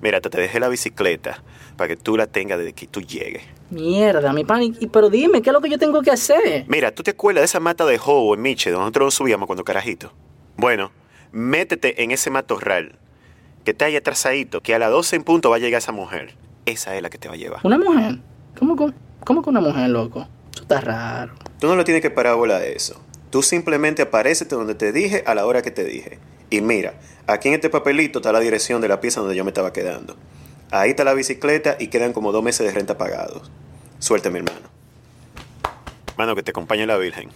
Mira, 0.00 0.20
te 0.20 0.28
dejé 0.28 0.60
la 0.60 0.68
bicicleta 0.68 1.42
para 1.76 1.88
que 1.88 1.96
tú 1.96 2.16
la 2.16 2.26
tengas 2.26 2.58
desde 2.58 2.72
que 2.72 2.86
tú 2.86 3.00
llegues. 3.02 3.42
Mierda, 3.70 4.32
mi 4.32 4.44
pan, 4.44 4.62
y- 4.62 4.86
pero 4.88 5.10
dime, 5.10 5.42
¿qué 5.42 5.50
es 5.50 5.54
lo 5.54 5.60
que 5.60 5.68
yo 5.70 5.78
tengo 5.78 6.02
que 6.02 6.10
hacer? 6.10 6.64
Mira, 6.68 6.92
¿tú 6.94 7.02
te 7.02 7.10
acuerdas 7.12 7.42
de 7.42 7.46
esa 7.46 7.60
mata 7.60 7.84
de 7.86 7.98
Hobo 8.04 8.34
en 8.34 8.42
Miche, 8.42 8.70
donde 8.70 8.82
nosotros 8.84 9.06
nos 9.06 9.14
subíamos 9.14 9.46
cuando 9.46 9.64
carajito? 9.64 10.12
Bueno, 10.56 10.92
métete 11.32 12.02
en 12.02 12.10
ese 12.10 12.30
matorral 12.30 12.96
que 13.64 13.72
está 13.72 13.86
ahí 13.86 13.96
atrasadito, 13.96 14.60
que 14.60 14.74
a 14.74 14.78
las 14.78 14.90
12 14.90 15.16
en 15.16 15.24
punto 15.24 15.50
va 15.50 15.56
a 15.56 15.58
llegar 15.58 15.78
esa 15.78 15.92
mujer. 15.92 16.34
Esa 16.66 16.94
es 16.96 17.02
la 17.02 17.10
que 17.10 17.18
te 17.18 17.28
va 17.28 17.34
a 17.34 17.36
llevar. 17.36 17.60
¿Una 17.64 17.78
mujer? 17.78 18.18
¿Cómo, 18.58 18.76
cómo, 18.76 18.92
cómo 19.24 19.42
que 19.42 19.50
una 19.50 19.60
mujer, 19.60 19.88
loco? 19.90 20.28
Eso 20.52 20.62
está 20.62 20.80
raro. 20.80 21.32
Tú 21.58 21.66
no 21.66 21.76
le 21.76 21.84
tienes 21.84 22.02
que 22.02 22.10
parar 22.10 22.36
bola 22.36 22.58
de 22.58 22.74
eso. 22.74 23.00
Tú 23.30 23.42
simplemente 23.42 24.02
aparecete 24.02 24.54
donde 24.54 24.74
te 24.74 24.92
dije 24.92 25.24
a 25.26 25.34
la 25.34 25.44
hora 25.46 25.62
que 25.62 25.70
te 25.70 25.82
dije. 25.84 26.18
Y 26.50 26.60
mira, 26.60 26.94
aquí 27.26 27.48
en 27.48 27.54
este 27.54 27.68
papelito 27.70 28.20
está 28.20 28.30
la 28.32 28.38
dirección 28.40 28.80
de 28.80 28.88
la 28.88 29.00
pieza 29.00 29.20
donde 29.20 29.34
yo 29.34 29.44
me 29.44 29.50
estaba 29.50 29.72
quedando. 29.72 30.16
Ahí 30.74 30.90
está 30.90 31.04
la 31.04 31.14
bicicleta 31.14 31.76
y 31.78 31.88
quedan 31.88 32.12
como 32.12 32.32
dos 32.32 32.42
meses 32.42 32.66
de 32.66 32.72
renta 32.72 32.98
pagados. 32.98 33.48
Suerte, 34.00 34.28
mi 34.28 34.40
hermano. 34.40 34.68
Mano, 36.16 36.34
que 36.34 36.42
te 36.42 36.50
acompañe 36.50 36.84
la 36.84 36.96
Virgen. 36.96 37.30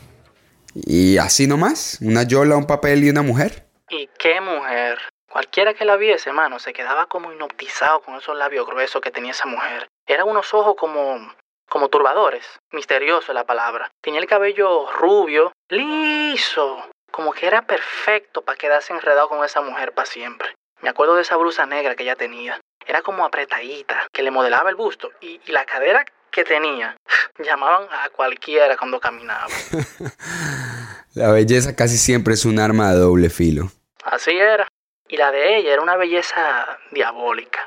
Y 0.75 1.18
así 1.18 1.47
nomás, 1.47 1.99
una 2.00 2.25
yola, 2.25 2.57
un 2.57 2.66
papel 2.66 3.04
y 3.04 3.11
una 3.11 3.23
mujer. 3.23 3.68
¿Y 3.90 4.09
qué 4.18 4.40
mujer? 4.40 4.99
Cualquiera 5.30 5.75
que 5.75 5.85
la 5.85 5.95
viese, 5.95 6.33
mano, 6.33 6.59
se 6.59 6.73
quedaba 6.73 7.07
como 7.07 7.33
hipnotizado 7.33 8.00
con 8.00 8.16
esos 8.16 8.37
labios 8.37 8.66
gruesos 8.66 9.00
que 9.00 9.12
tenía 9.12 9.30
esa 9.30 9.47
mujer. 9.47 9.87
Eran 10.04 10.28
unos 10.28 10.52
ojos 10.52 10.75
como. 10.76 11.33
como 11.68 11.88
turbadores. 11.90 12.45
Misterioso 12.73 13.30
es 13.30 13.37
la 13.37 13.47
palabra. 13.47 13.88
Tenía 14.00 14.18
el 14.18 14.26
cabello 14.26 14.90
rubio, 14.99 15.52
liso. 15.68 16.85
Como 17.12 17.33
que 17.33 17.47
era 17.47 17.68
perfecto 17.68 18.42
para 18.42 18.59
quedarse 18.59 18.92
enredado 18.92 19.28
con 19.28 19.45
esa 19.45 19.61
mujer 19.61 19.95
para 19.95 20.07
siempre. 20.07 20.49
Me 20.83 20.88
acuerdo 20.88 21.14
de 21.14 21.23
esa 21.23 21.37
blusa 21.37 21.66
negra 21.66 21.95
que 21.95 22.02
ella 22.02 22.16
tenía. 22.16 22.61
Era 22.88 23.02
como 23.02 23.23
apretadita, 23.23 24.09
que 24.11 24.23
le 24.23 24.30
modelaba 24.30 24.71
el 24.71 24.76
busto. 24.76 25.11
Y, 25.21 25.38
y 25.47 25.52
la 25.52 25.66
cadera 25.66 26.07
que 26.30 26.42
tenía. 26.42 26.97
Llamaban 27.38 27.87
a 27.92 28.09
cualquiera 28.09 28.78
cuando 28.78 28.99
caminaba. 28.99 29.47
La 31.14 31.30
belleza 31.30 31.76
casi 31.76 31.99
siempre 31.99 32.33
es 32.33 32.47
un 32.47 32.59
arma 32.59 32.90
de 32.92 32.99
doble 32.99 33.28
filo. 33.28 33.71
Así 34.04 34.30
era. 34.30 34.66
Y 35.09 35.16
la 35.16 35.30
de 35.33 35.59
ella 35.59 35.73
era 35.73 35.83
una 35.83 35.97
belleza 35.97 36.78
diabólica. 36.90 37.66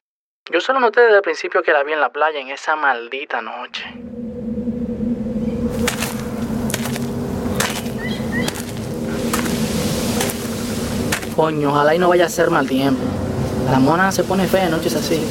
Yo 0.51 0.59
solo 0.59 0.79
noté 0.79 1.01
desde 1.01 1.17
el 1.17 1.21
principio 1.21 1.61
que 1.61 1.71
la 1.71 1.83
vi 1.83 1.93
en 1.93 1.99
la 1.99 2.09
playa 2.09 2.39
en 2.39 2.49
esa 2.49 2.75
maldita 2.75 3.41
noche. 3.41 3.83
Coño, 11.35 11.69
ojalá 11.69 11.95
y 11.95 11.99
no 11.99 12.09
vaya 12.09 12.25
a 12.25 12.29
ser 12.29 12.49
mal 12.49 12.67
tiempo. 12.67 13.01
La 13.69 13.79
mona 13.79 14.11
se 14.11 14.23
pone 14.23 14.47
fea 14.47 14.65
en 14.65 14.71
noches 14.71 14.95
así. 14.95 15.21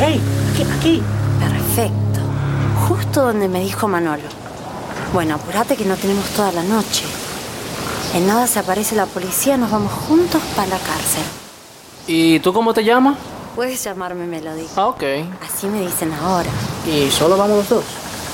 ¡Ey! 0.00 0.20
Aquí, 0.52 0.62
aquí. 0.78 1.02
Perfecto. 1.40 2.20
Justo 2.88 3.22
donde 3.22 3.48
me 3.48 3.60
dijo 3.60 3.88
Manolo. 3.88 4.22
Bueno, 5.12 5.34
apurate 5.34 5.76
que 5.76 5.84
no 5.84 5.96
tenemos 5.96 6.24
toda 6.30 6.52
la 6.52 6.62
noche. 6.62 7.04
En 8.14 8.26
nada 8.26 8.46
se 8.46 8.60
aparece 8.60 8.94
la 8.94 9.06
policía, 9.06 9.56
nos 9.56 9.70
vamos 9.70 9.92
juntos 9.92 10.40
para 10.54 10.68
la 10.68 10.78
cárcel. 10.78 11.24
¿Y 12.06 12.38
tú 12.40 12.52
cómo 12.52 12.72
te 12.72 12.84
llamas? 12.84 13.16
Puedes 13.56 13.82
llamarme 13.82 14.26
Melody. 14.26 14.66
Ah, 14.76 14.86
ok. 14.86 15.02
Así 15.42 15.66
me 15.66 15.80
dicen 15.80 16.12
ahora. 16.12 16.48
¿Y 16.86 17.10
solo 17.10 17.36
vamos 17.36 17.58
los 17.58 17.68
dos? 17.68 17.84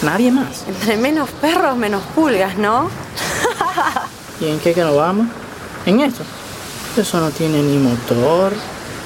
¿Nadie 0.02 0.30
más? 0.30 0.64
Entre 0.68 0.98
menos 0.98 1.30
perros, 1.30 1.76
menos 1.76 2.02
pulgas, 2.14 2.58
¿no? 2.58 2.90
¿Y 4.40 4.48
en 4.48 4.60
qué 4.60 4.74
que 4.74 4.82
nos 4.82 4.96
vamos? 4.96 5.28
¿En 5.86 6.00
esto? 6.00 6.22
Eso 6.96 7.20
no 7.20 7.30
tiene 7.30 7.62
ni 7.62 7.78
motor. 7.78 8.52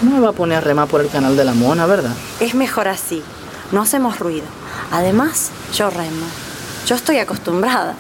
No 0.03 0.11
me 0.13 0.21
va 0.21 0.29
a 0.29 0.33
poner 0.33 0.59
a 0.59 0.61
remar 0.61 0.89
por 0.89 1.01
el 1.01 1.09
canal 1.09 1.37
de 1.37 1.45
la 1.45 1.55
mona, 1.55 1.87
¿verdad? 1.87 2.13
Es 2.41 2.55
mejor 2.55 2.89
así. 2.89 3.23
No 3.73 3.83
hacemos 3.83 4.19
ruido. 4.19 4.47
Además, 4.93 5.51
yo 5.75 5.91
remo. 5.91 6.27
Yo 6.87 6.95
estoy 6.95 7.19
acostumbrada. 7.19 7.95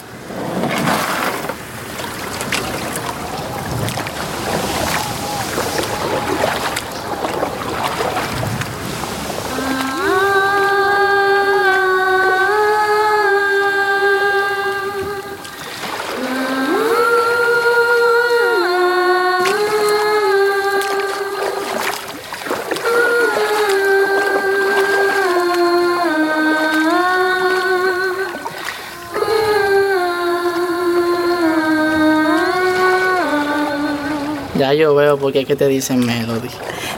Veo 35.18 35.24
por 35.24 35.32
qué 35.32 35.40
es 35.40 35.46
que 35.46 35.56
te 35.56 35.66
dicen 35.66 36.06
Melody. 36.06 36.48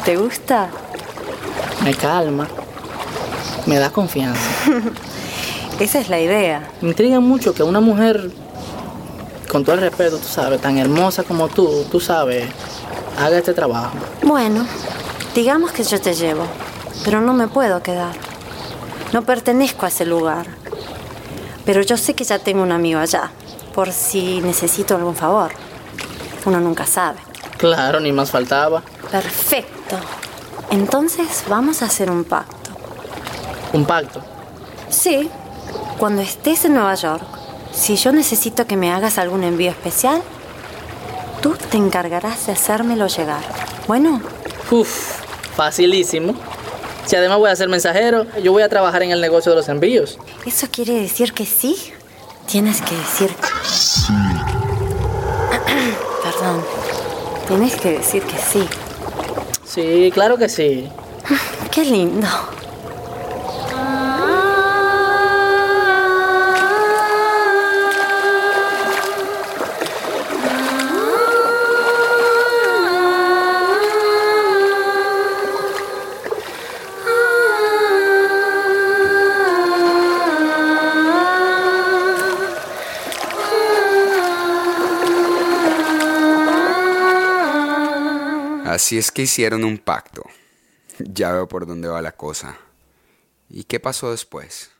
¿Te 0.05 0.17
gusta? 0.17 0.69
Me 1.83 1.95
calma. 1.95 2.47
Me 3.65 3.79
da 3.79 3.89
confianza. 3.89 4.41
Esa 5.81 6.01
es 6.01 6.11
la 6.11 6.21
idea. 6.21 6.69
Me 6.83 6.91
intriga 6.91 7.19
mucho 7.21 7.55
que 7.55 7.63
una 7.63 7.81
mujer, 7.81 8.31
con 9.51 9.65
todo 9.65 9.77
el 9.77 9.81
respeto, 9.81 10.19
tú 10.19 10.29
sabes, 10.29 10.61
tan 10.61 10.77
hermosa 10.77 11.23
como 11.23 11.49
tú, 11.49 11.87
tú 11.91 11.99
sabes, 11.99 12.45
haga 13.19 13.39
este 13.39 13.55
trabajo. 13.55 13.97
Bueno, 14.23 14.67
Digamos 15.35 15.71
que 15.71 15.85
yo 15.85 16.01
te 16.01 16.13
llevo, 16.13 16.45
pero 17.05 17.21
no 17.21 17.33
me 17.33 17.47
puedo 17.47 17.85
quedar. 17.85 18.15
No 19.13 19.23
pertenezco 19.23 19.87
a 19.87 19.89
ese 19.89 20.05
lugar. 20.05 20.47
Pero 21.65 21.83
yo 21.83 21.97
sé 21.97 22.15
que 22.15 22.25
ya 22.25 22.41
tengo 22.41 22.65
un 22.65 22.73
amigo 22.73 22.99
allá, 22.99 23.31
por 23.73 23.93
si 23.93 24.41
necesito 24.41 24.97
algún 24.97 25.15
favor. 25.15 25.53
Uno 26.45 26.61
nunca 26.61 26.85
sabe. 26.85 27.30
Claro, 27.61 28.01
ni 28.01 28.11
más 28.11 28.31
faltaba. 28.31 28.83
Perfecto. 29.11 29.97
Entonces 30.71 31.45
vamos 31.47 31.83
a 31.83 31.87
hacer 31.87 32.11
un 32.11 32.25
pacto. 32.25 32.71
¿Un 33.75 33.85
pacto? 33.85 34.23
Sí. 34.89 35.29
Cuando 35.99 36.23
estés 36.23 36.65
en 36.65 36.75
Nueva 36.75 36.95
York, 36.95 37.23
si 37.73 37.97
yo 37.97 38.13
necesito 38.13 38.67
que 38.67 38.77
me 38.77 38.91
hagas 38.91 39.19
algún 39.19 39.45
envío 39.45 39.71
especial, 39.71 40.23
tú 41.43 41.55
te 41.71 41.77
encargarás 41.77 42.47
de 42.47 42.53
hacérmelo 42.53 43.07
llegar. 43.09 43.43
Bueno, 43.87 44.23
Uf, 44.71 45.21
facilísimo. 45.55 46.35
Si 47.05 47.17
además 47.17 47.39
voy 47.39 47.51
a 47.51 47.57
ser 47.57 47.69
mensajero, 47.69 48.25
yo 48.43 48.53
voy 48.53 48.63
a 48.63 48.69
trabajar 48.69 49.03
en 49.03 49.11
el 49.11 49.21
negocio 49.21 49.51
de 49.53 49.57
los 49.57 49.69
envíos. 49.69 50.19
¿eso 50.47 50.69
quiere 50.71 50.95
decir 50.95 51.33
que 51.35 51.45
sí? 51.45 51.93
Tienes 52.47 52.81
que 52.81 52.95
decir... 52.97 53.31
Perdón. 54.07 54.40
Tienes 57.51 57.75
que 57.75 57.95
decir 57.95 58.23
que 58.23 58.39
sí. 58.39 58.65
Sí, 59.65 60.13
claro 60.15 60.39
que 60.39 60.49
sí. 60.49 60.89
Qué 61.73 61.85
lindo. 61.85 62.29
Así 88.91 88.99
es 88.99 89.13
que 89.13 89.23
hicieron 89.23 89.63
un 89.63 89.79
pacto. 89.79 90.25
Ya 90.99 91.31
veo 91.31 91.47
por 91.47 91.65
dónde 91.65 91.87
va 91.87 92.03
la 92.03 92.11
cosa. 92.11 92.59
¿Y 93.49 93.63
qué 93.63 93.79
pasó 93.79 94.11
después? 94.11 94.77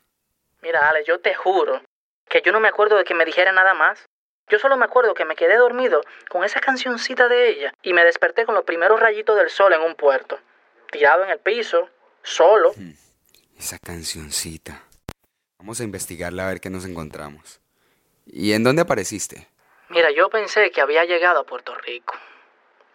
Mira, 0.61 0.89
Ale, 0.89 1.05
yo 1.07 1.21
te 1.21 1.33
juro 1.33 1.81
que 2.27 2.41
yo 2.41 2.51
no 2.51 2.59
me 2.59 2.67
acuerdo 2.67 2.97
de 2.97 3.05
que 3.05 3.13
me 3.13 3.23
dijera 3.23 3.53
nada 3.53 3.73
más. 3.73 4.03
Yo 4.49 4.59
solo 4.59 4.75
me 4.75 4.83
acuerdo 4.83 5.13
que 5.13 5.23
me 5.23 5.37
quedé 5.37 5.55
dormido 5.55 6.01
con 6.27 6.43
esa 6.43 6.59
cancioncita 6.59 7.29
de 7.29 7.51
ella 7.51 7.73
y 7.83 7.93
me 7.93 8.03
desperté 8.03 8.45
con 8.45 8.53
los 8.53 8.65
primeros 8.65 8.99
rayitos 8.99 9.37
del 9.37 9.49
sol 9.49 9.71
en 9.71 9.79
un 9.79 9.95
puerto, 9.95 10.37
tirado 10.91 11.23
en 11.23 11.29
el 11.29 11.39
piso, 11.39 11.87
solo. 12.21 12.73
Esa 13.57 13.79
cancioncita. 13.79 14.83
Vamos 15.57 15.79
a 15.79 15.85
investigarla 15.85 16.43
a 16.43 16.49
ver 16.49 16.59
qué 16.59 16.69
nos 16.69 16.83
encontramos. 16.83 17.61
¿Y 18.25 18.51
en 18.51 18.65
dónde 18.65 18.81
apareciste? 18.81 19.47
Mira, 19.87 20.11
yo 20.11 20.29
pensé 20.29 20.69
que 20.71 20.81
había 20.81 21.05
llegado 21.05 21.39
a 21.39 21.45
Puerto 21.45 21.73
Rico, 21.75 22.13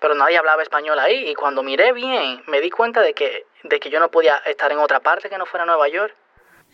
pero 0.07 0.15
nadie 0.15 0.39
hablaba 0.39 0.63
español 0.63 1.01
ahí 1.01 1.31
y 1.31 1.35
cuando 1.35 1.65
miré 1.65 1.93
bien 1.93 2.41
me 2.47 2.61
di 2.61 2.71
cuenta 2.71 3.01
de 3.01 3.13
que, 3.13 3.45
de 3.65 3.81
que 3.81 3.91
yo 3.91 3.99
no 3.99 4.09
podía 4.09 4.37
estar 4.47 4.71
en 4.71 4.79
otra 4.79 5.01
parte 5.01 5.29
que 5.29 5.37
no 5.37 5.47
fuera 5.47 5.67
Nueva 5.67 5.89
York. 5.89 6.15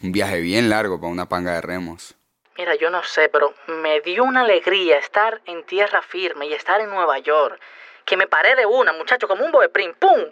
Un 0.02 0.12
viaje 0.12 0.38
bien 0.42 0.68
largo 0.68 1.00
para 1.00 1.10
una 1.10 1.30
panga 1.30 1.54
de 1.54 1.62
remos. 1.62 2.14
Mira, 2.58 2.74
yo 2.74 2.90
no 2.90 3.02
sé, 3.02 3.30
pero 3.30 3.54
me 3.68 4.02
dio 4.02 4.24
una 4.24 4.42
alegría 4.42 4.98
estar 4.98 5.40
en 5.46 5.64
tierra 5.64 6.02
firme 6.02 6.44
y 6.44 6.52
estar 6.52 6.82
en 6.82 6.90
Nueva 6.90 7.20
York, 7.20 7.58
que 8.04 8.18
me 8.18 8.26
paré 8.26 8.54
de 8.54 8.66
una, 8.66 8.92
muchacho, 8.92 9.26
como 9.26 9.46
un 9.46 9.50
boeprim, 9.50 9.94
¡pum! 9.94 10.26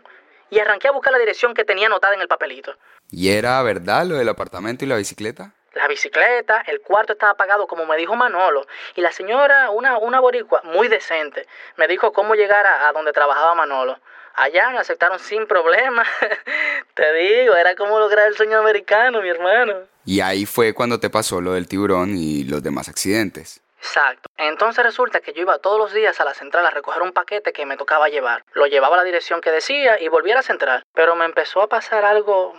Y 0.50 0.58
arranqué 0.58 0.88
a 0.88 0.92
buscar 0.92 1.14
la 1.14 1.18
dirección 1.18 1.54
que 1.54 1.64
tenía 1.64 1.86
anotada 1.86 2.12
en 2.12 2.20
el 2.20 2.28
papelito. 2.28 2.76
¿Y 3.10 3.30
era 3.30 3.62
verdad 3.62 4.04
lo 4.04 4.16
del 4.16 4.28
apartamento 4.28 4.84
y 4.84 4.88
la 4.88 4.96
bicicleta? 4.96 5.54
La 5.74 5.86
bicicleta, 5.86 6.62
el 6.66 6.80
cuarto 6.80 7.12
estaba 7.12 7.34
pagado 7.34 7.66
como 7.66 7.86
me 7.86 7.96
dijo 7.96 8.16
Manolo. 8.16 8.66
Y 8.96 9.00
la 9.00 9.12
señora, 9.12 9.70
una, 9.70 9.98
una 9.98 10.20
boricua 10.20 10.60
muy 10.64 10.88
decente, 10.88 11.46
me 11.76 11.86
dijo 11.86 12.12
cómo 12.12 12.34
llegar 12.34 12.66
a, 12.66 12.88
a 12.88 12.92
donde 12.92 13.12
trabajaba 13.12 13.54
Manolo. 13.54 13.98
Allá 14.34 14.70
me 14.70 14.78
aceptaron 14.78 15.18
sin 15.18 15.46
problema. 15.46 16.04
te 16.94 17.12
digo, 17.12 17.54
era 17.54 17.74
como 17.74 17.98
lograr 17.98 18.26
el 18.26 18.36
sueño 18.36 18.58
americano, 18.58 19.20
mi 19.22 19.28
hermano. 19.28 19.74
Y 20.04 20.20
ahí 20.20 20.46
fue 20.46 20.72
cuando 20.72 20.98
te 20.98 21.10
pasó 21.10 21.40
lo 21.40 21.52
del 21.52 21.68
tiburón 21.68 22.16
y 22.16 22.44
los 22.44 22.62
demás 22.62 22.88
accidentes. 22.88 23.62
Exacto. 23.78 24.28
Entonces 24.36 24.84
resulta 24.84 25.20
que 25.20 25.32
yo 25.32 25.42
iba 25.42 25.58
todos 25.58 25.78
los 25.78 25.92
días 25.92 26.20
a 26.20 26.24
la 26.24 26.34
central 26.34 26.66
a 26.66 26.70
recoger 26.70 27.02
un 27.02 27.12
paquete 27.12 27.52
que 27.52 27.64
me 27.64 27.76
tocaba 27.76 28.08
llevar. 28.08 28.44
Lo 28.52 28.66
llevaba 28.66 28.94
a 28.94 28.98
la 28.98 29.04
dirección 29.04 29.40
que 29.40 29.50
decía 29.50 30.00
y 30.00 30.08
volvía 30.08 30.34
a 30.34 30.36
la 30.36 30.42
central. 30.42 30.84
Pero 30.94 31.16
me 31.16 31.24
empezó 31.24 31.62
a 31.62 31.68
pasar 31.68 32.04
algo 32.04 32.54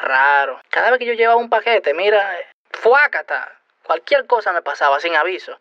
raro. 0.00 0.60
Cada 0.70 0.90
vez 0.90 0.98
que 0.98 1.06
yo 1.06 1.14
llevaba 1.14 1.40
un 1.40 1.50
paquete, 1.50 1.94
mira, 1.94 2.38
fuácata, 2.70 3.58
cualquier 3.82 4.26
cosa 4.26 4.52
me 4.52 4.62
pasaba 4.62 5.00
sin 5.00 5.16
aviso. 5.16 5.58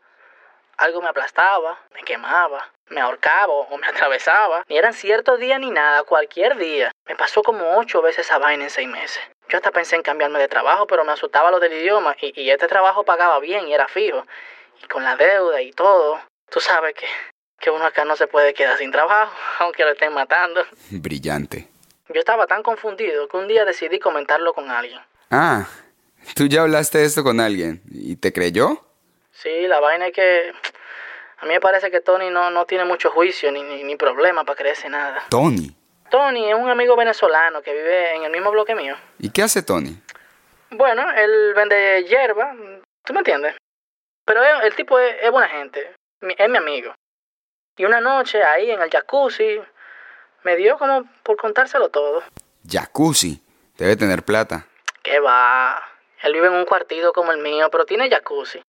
Algo 0.77 1.01
me 1.01 1.07
aplastaba, 1.07 1.79
me 1.93 2.03
quemaba, 2.03 2.69
me 2.89 3.01
ahorcaba 3.01 3.53
o 3.53 3.77
me 3.77 3.87
atravesaba. 3.87 4.63
Ni 4.67 4.77
eran 4.77 4.93
ciertos 4.93 5.39
días 5.39 5.59
ni 5.59 5.71
nada, 5.71 6.03
cualquier 6.03 6.57
día. 6.57 6.91
Me 7.07 7.15
pasó 7.15 7.41
como 7.43 7.77
ocho 7.77 8.01
veces 8.01 8.25
esa 8.25 8.37
vaina 8.37 8.65
en 8.65 8.69
seis 8.69 8.87
meses. 8.87 9.21
Yo 9.47 9.57
hasta 9.57 9.71
pensé 9.71 9.95
en 9.95 10.01
cambiarme 10.01 10.39
de 10.39 10.47
trabajo, 10.47 10.87
pero 10.87 11.05
me 11.05 11.11
asustaba 11.11 11.51
lo 11.51 11.59
del 11.59 11.73
idioma 11.73 12.15
y, 12.19 12.39
y 12.41 12.49
este 12.49 12.67
trabajo 12.67 13.03
pagaba 13.03 13.39
bien 13.39 13.67
y 13.67 13.73
era 13.73 13.87
fijo. 13.87 14.25
Y 14.83 14.87
con 14.87 15.03
la 15.03 15.15
deuda 15.15 15.61
y 15.61 15.71
todo, 15.71 16.19
tú 16.49 16.59
sabes 16.59 16.95
que, 16.95 17.07
que 17.59 17.69
uno 17.69 17.85
acá 17.85 18.05
no 18.05 18.15
se 18.15 18.27
puede 18.27 18.53
quedar 18.53 18.77
sin 18.77 18.91
trabajo, 18.91 19.33
aunque 19.59 19.83
lo 19.83 19.91
estén 19.91 20.13
matando. 20.13 20.65
Brillante. 20.89 21.69
Yo 22.09 22.19
estaba 22.19 22.45
tan 22.47 22.61
confundido 22.63 23.27
que 23.27 23.37
un 23.37 23.47
día 23.47 23.65
decidí 23.65 23.99
comentarlo 23.99 24.53
con 24.53 24.69
alguien. 24.69 24.99
Ah, 25.31 25.65
¿tú 26.35 26.45
ya 26.47 26.61
hablaste 26.61 26.99
de 26.99 27.05
esto 27.05 27.23
con 27.23 27.39
alguien? 27.39 27.81
¿Y 27.91 28.15
te 28.17 28.31
creyó? 28.31 28.81
Sí, 29.31 29.67
la 29.67 29.79
vaina 29.79 30.07
es 30.07 30.13
que 30.13 30.51
a 31.39 31.45
mí 31.45 31.53
me 31.53 31.59
parece 31.59 31.89
que 31.91 32.01
Tony 32.01 32.29
no, 32.29 32.51
no 32.51 32.65
tiene 32.65 32.85
mucho 32.85 33.09
juicio 33.11 33.51
ni, 33.51 33.63
ni, 33.63 33.83
ni 33.83 33.95
problema 33.95 34.43
para 34.45 34.55
creerse 34.55 34.87
nada. 34.87 35.23
Tony. 35.29 35.75
Tony 36.11 36.49
es 36.49 36.55
un 36.55 36.69
amigo 36.69 36.95
venezolano 36.95 37.61
que 37.61 37.73
vive 37.73 38.15
en 38.15 38.23
el 38.23 38.31
mismo 38.31 38.51
bloque 38.51 38.75
mío. 38.75 38.95
¿Y 39.19 39.31
qué 39.31 39.41
hace 39.43 39.63
Tony? 39.63 39.99
Bueno, 40.69 41.03
él 41.11 41.53
vende 41.55 42.05
hierba, 42.07 42.53
¿tú 43.03 43.13
me 43.13 43.19
entiendes? 43.19 43.55
Pero 44.25 44.43
él- 44.43 44.63
el 44.63 44.75
tipo 44.75 44.97
es, 44.99 45.15
es 45.21 45.31
buena 45.31 45.49
gente, 45.49 45.91
es 46.21 46.49
mi 46.49 46.57
amigo. 46.57 46.93
Y 47.77 47.85
una 47.85 47.99
noche 47.99 48.41
ahí 48.43 48.69
en 48.71 48.81
el 48.81 48.89
jacuzzi 48.89 49.59
me 50.45 50.55
dio 50.55 50.77
como 50.77 51.03
por 51.23 51.37
contárselo 51.37 51.89
todo. 51.89 52.21
Jacuzzi. 52.69 53.41
Debe 53.77 53.97
tener 53.97 54.23
plata. 54.23 54.67
¿Qué 55.03 55.19
va? 55.19 55.81
Él 56.21 56.33
vive 56.33 56.47
en 56.47 56.53
un 56.53 56.65
cuartito 56.65 57.11
como 57.11 57.31
el 57.31 57.39
mío, 57.39 57.69
pero 57.71 57.85
tiene 57.85 58.09
jacuzzi. 58.09 58.61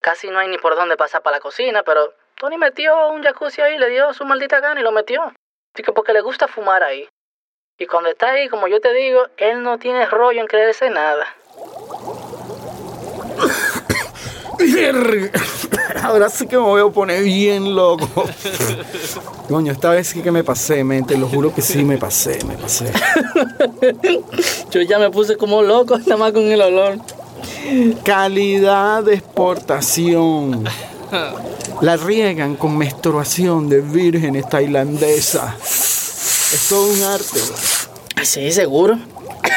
Casi 0.00 0.30
no 0.30 0.38
hay 0.38 0.48
ni 0.48 0.58
por 0.58 0.74
dónde 0.74 0.96
pasar 0.96 1.22
para 1.22 1.36
la 1.36 1.40
cocina, 1.40 1.82
pero 1.82 2.14
Tony 2.36 2.56
metió 2.56 3.10
un 3.10 3.22
jacuzzi 3.22 3.60
ahí, 3.60 3.78
le 3.78 3.90
dio 3.90 4.12
su 4.14 4.24
maldita 4.24 4.60
gana 4.60 4.80
y 4.80 4.82
lo 4.82 4.90
metió. 4.90 5.32
Digo, 5.74 5.92
porque 5.92 6.12
le 6.12 6.22
gusta 6.22 6.48
fumar 6.48 6.82
ahí. 6.82 7.08
Y 7.78 7.86
cuando 7.86 8.08
está 8.08 8.30
ahí, 8.30 8.48
como 8.48 8.66
yo 8.66 8.80
te 8.80 8.92
digo, 8.94 9.26
él 9.36 9.62
no 9.62 9.78
tiene 9.78 10.06
rollo 10.06 10.40
en 10.40 10.46
creerse 10.46 10.88
nada. 10.90 11.26
Ahora 16.02 16.28
sí 16.28 16.46
que 16.46 16.56
me 16.56 16.62
voy 16.62 16.80
a 16.80 16.92
poner 16.92 17.22
bien 17.22 17.74
loco. 17.74 18.08
Coño, 19.48 19.72
esta 19.72 19.90
vez 19.90 20.08
sí 20.08 20.20
que 20.20 20.30
me 20.30 20.44
pasé, 20.44 20.84
men. 20.84 21.04
Te 21.06 21.16
lo 21.16 21.28
juro 21.28 21.54
que 21.54 21.62
sí 21.62 21.84
me 21.84 21.98
pasé, 21.98 22.38
me 22.44 22.56
pasé. 22.56 22.92
Yo 24.70 24.82
ya 24.82 24.98
me 24.98 25.10
puse 25.10 25.36
como 25.36 25.62
loco, 25.62 25.98
nada 25.98 26.16
más 26.16 26.32
con 26.32 26.44
el 26.44 26.60
olor. 26.60 26.98
Calidad 28.04 29.04
de 29.04 29.14
exportación. 29.14 30.64
La 31.80 31.96
riegan 31.96 32.56
con 32.56 32.76
menstruación 32.76 33.68
de 33.68 33.80
vírgenes 33.80 34.48
tailandesas. 34.48 35.54
Es 36.52 36.66
todo 36.68 36.90
un 36.92 37.02
arte. 37.02 37.40
Sí, 38.22 38.50
seguro. 38.52 38.98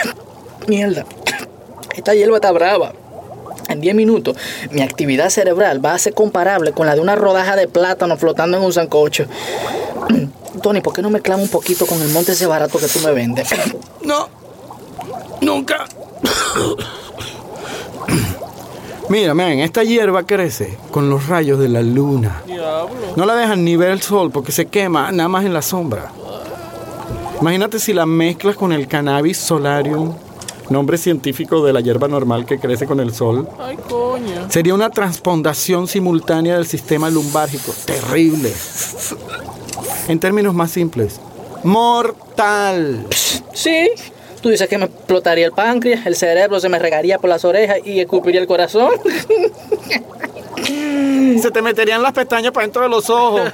Mierda. 0.68 1.06
Esta 1.96 2.14
hierba 2.14 2.38
está 2.38 2.52
brava. 2.52 2.94
En 3.72 3.82
10 3.82 3.96
minutos, 3.96 4.36
mi 4.72 4.82
actividad 4.82 5.30
cerebral 5.30 5.84
va 5.84 5.94
a 5.94 5.98
ser 5.98 6.14
comparable 6.14 6.74
con 6.74 6.86
la 6.86 6.96
de 6.96 7.02
una 7.02 7.16
rodaja 7.16 7.56
de 7.56 7.68
plátano 7.68 8.18
flotando 8.18 8.58
en 8.58 8.64
un 8.64 8.74
sancocho. 8.74 9.26
Tony, 10.62 10.82
¿por 10.82 10.94
qué 10.94 11.02
no 11.02 11.10
mezclamos 11.10 11.46
un 11.46 11.50
poquito 11.50 11.86
con 11.86 12.02
el 12.02 12.10
monte 12.10 12.34
ese 12.34 12.46
barato 12.46 12.78
que 12.80 12.88
tú 12.88 13.00
me 13.00 13.12
vendes? 13.12 13.50
No, 14.04 14.28
nunca. 15.42 15.86
Mira, 19.10 19.36
man, 19.36 19.60
esta 19.60 19.84
hierba 19.84 20.24
crece 20.24 20.78
con 20.90 21.10
los 21.10 21.28
rayos 21.28 21.60
de 21.60 21.70
la 21.70 21.82
luna. 21.82 22.42
No 23.16 23.26
la 23.26 23.36
dejan 23.36 23.64
ni 23.64 23.76
ver 23.76 23.92
el 23.92 24.02
sol 24.02 24.32
porque 24.32 24.52
se 24.52 24.66
quema 24.66 25.12
nada 25.12 25.30
más 25.30 25.46
en 25.46 25.54
la 25.54 25.62
sombra. 25.62 26.12
Imagínate 27.42 27.78
si 27.80 27.94
la 27.94 28.06
mezclas 28.06 28.56
con 28.56 28.72
el 28.72 28.88
cannabis 28.88 29.38
solarium, 29.38 30.16
nombre 30.72 30.98
científico 30.98 31.64
de 31.64 31.74
la 31.74 31.82
hierba 31.82 32.08
normal 32.08 32.46
que 32.46 32.60
crece 32.60 32.86
con 32.86 33.00
el 33.00 33.14
sol. 33.14 33.48
Ay, 33.60 33.78
coño. 33.90 34.50
Sería 34.50 34.74
una 34.74 34.90
transpondación 34.90 35.88
simultánea 35.88 36.56
del 36.56 36.66
sistema 36.66 37.10
lumbárgico. 37.10 37.74
Terrible. 37.86 38.52
En 40.08 40.20
términos 40.20 40.54
más 40.54 40.72
simples, 40.72 41.20
Mortal. 41.64 43.06
Sí. 43.54 43.90
Tú 44.42 44.50
dices 44.50 44.68
que 44.68 44.80
me 44.80 44.86
explotaría 44.86 45.46
el 45.46 45.52
páncreas, 45.52 46.08
el 46.08 46.16
cerebro 46.16 46.60
se 46.60 46.68
me 46.68 46.80
regaría 46.80 47.20
por 47.20 47.30
las 47.30 47.46
orejas 47.46 47.78
y 47.86 48.00
escupiría 48.00 48.42
el 48.42 48.48
corazón. 48.48 48.90
Se 51.42 51.52
te 51.52 51.62
meterían 51.62 52.02
las 52.02 52.14
pestañas 52.14 52.52
para 52.52 52.66
dentro 52.66 52.84
de 52.84 52.90
los 52.90 53.10
ojos. 53.10 53.52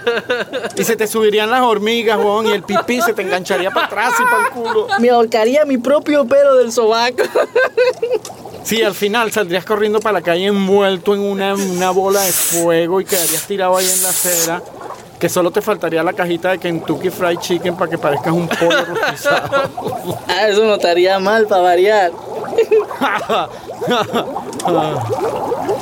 Y 0.75 0.83
se 0.83 0.95
te 0.95 1.07
subirían 1.07 1.49
las 1.49 1.61
hormigas, 1.61 2.17
weón, 2.17 2.47
y 2.47 2.51
el 2.51 2.63
pipí 2.63 3.01
se 3.01 3.13
te 3.13 3.21
engancharía 3.21 3.71
para 3.71 3.87
atrás 3.87 4.13
y 4.19 4.23
para 4.23 4.43
el 4.43 4.49
culo. 4.49 4.87
Me 4.99 5.09
ahorcaría 5.09 5.65
mi 5.65 5.77
propio 5.77 6.25
pelo 6.25 6.55
del 6.55 6.71
sobaco. 6.71 7.23
Sí, 8.63 8.81
al 8.83 8.93
final 8.95 9.31
saldrías 9.31 9.63
corriendo 9.63 10.01
para 10.01 10.13
la 10.19 10.21
calle 10.21 10.47
envuelto 10.47 11.15
en 11.15 11.21
una, 11.21 11.53
una 11.55 11.89
bola 11.91 12.19
de 12.19 12.33
fuego 12.33 12.99
y 12.99 13.05
quedarías 13.05 13.43
tirado 13.43 13.77
ahí 13.77 13.89
en 13.89 14.03
la 14.03 14.09
acera. 14.09 14.61
Que 15.17 15.29
solo 15.29 15.51
te 15.51 15.61
faltaría 15.61 16.03
la 16.03 16.11
cajita 16.13 16.49
de 16.49 16.59
Kentucky 16.59 17.09
Fried 17.09 17.39
Chicken 17.39 17.75
para 17.77 17.89
que 17.89 17.97
parezcas 17.97 18.33
un 18.33 18.47
pollo 18.47 18.85
rostizado. 18.85 19.69
Ah, 20.27 20.47
eso 20.47 20.63
no 20.65 20.75
estaría 20.75 21.17
mal 21.19 21.47
para 21.47 21.61
variar. 21.61 22.11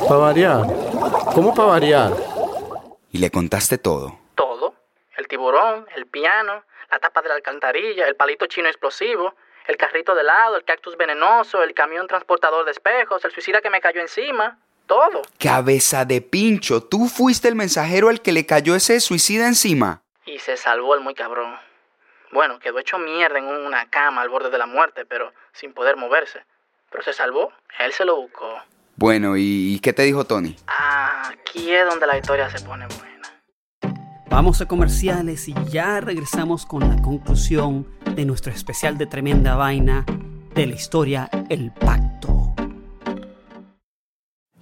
para 0.08 0.16
variar. 0.16 0.66
¿Cómo 1.34 1.54
para 1.54 1.68
variar? 1.68 2.12
Y 3.12 3.18
le 3.18 3.30
contaste 3.30 3.78
todo. 3.78 4.18
Todo. 4.34 4.74
El 5.16 5.28
tiburón, 5.28 5.86
el 5.94 6.06
piano, 6.06 6.64
la 6.90 6.98
tapa 6.98 7.22
de 7.22 7.28
la 7.28 7.34
alcantarilla, 7.34 8.06
el 8.06 8.16
palito 8.16 8.46
chino 8.46 8.68
explosivo, 8.68 9.34
el 9.66 9.76
carrito 9.76 10.14
de 10.14 10.22
helado, 10.22 10.56
el 10.56 10.64
cactus 10.64 10.96
venenoso, 10.96 11.62
el 11.62 11.74
camión 11.74 12.06
transportador 12.06 12.64
de 12.64 12.72
espejos, 12.72 13.24
el 13.24 13.32
suicida 13.32 13.60
que 13.60 13.70
me 13.70 13.80
cayó 13.80 14.00
encima. 14.00 14.58
Todo. 14.86 15.22
Cabeza 15.38 16.04
de 16.04 16.20
pincho, 16.20 16.82
tú 16.82 17.08
fuiste 17.08 17.48
el 17.48 17.56
mensajero 17.56 18.08
al 18.08 18.22
que 18.22 18.32
le 18.32 18.46
cayó 18.46 18.74
ese 18.76 19.00
suicida 19.00 19.46
encima. 19.46 20.02
Y 20.24 20.38
se 20.38 20.56
salvó 20.56 20.94
el 20.94 21.00
muy 21.00 21.14
cabrón. 21.14 21.56
Bueno, 22.30 22.58
quedó 22.58 22.78
hecho 22.78 22.98
mierda 22.98 23.38
en 23.38 23.46
una 23.46 23.88
cama 23.90 24.22
al 24.22 24.28
borde 24.28 24.50
de 24.50 24.58
la 24.58 24.66
muerte, 24.66 25.04
pero 25.04 25.32
sin 25.52 25.72
poder 25.72 25.96
moverse. 25.96 26.44
Pero 26.90 27.02
se 27.02 27.12
salvó. 27.12 27.52
Él 27.78 27.92
se 27.92 28.04
lo 28.04 28.16
buscó. 28.16 28.62
Bueno, 28.96 29.36
¿y 29.36 29.74
y 29.74 29.78
qué 29.80 29.92
te 29.92 30.02
dijo 30.02 30.24
Tony? 30.24 30.56
Aquí 30.66 31.70
es 31.70 31.86
donde 31.88 32.06
la 32.06 32.16
historia 32.16 32.48
se 32.50 32.64
pone 32.64 32.86
buena. 32.86 33.06
Vamos 34.30 34.60
a 34.60 34.66
comerciales 34.66 35.48
y 35.48 35.54
ya 35.70 36.00
regresamos 36.00 36.64
con 36.66 36.88
la 36.88 37.00
conclusión 37.02 37.86
de 38.14 38.24
nuestro 38.24 38.52
especial 38.52 38.96
de 38.96 39.06
tremenda 39.06 39.54
vaina 39.54 40.04
de 40.54 40.66
la 40.66 40.74
historia 40.74 41.28
El 41.50 41.72
Pacto. 41.72 42.05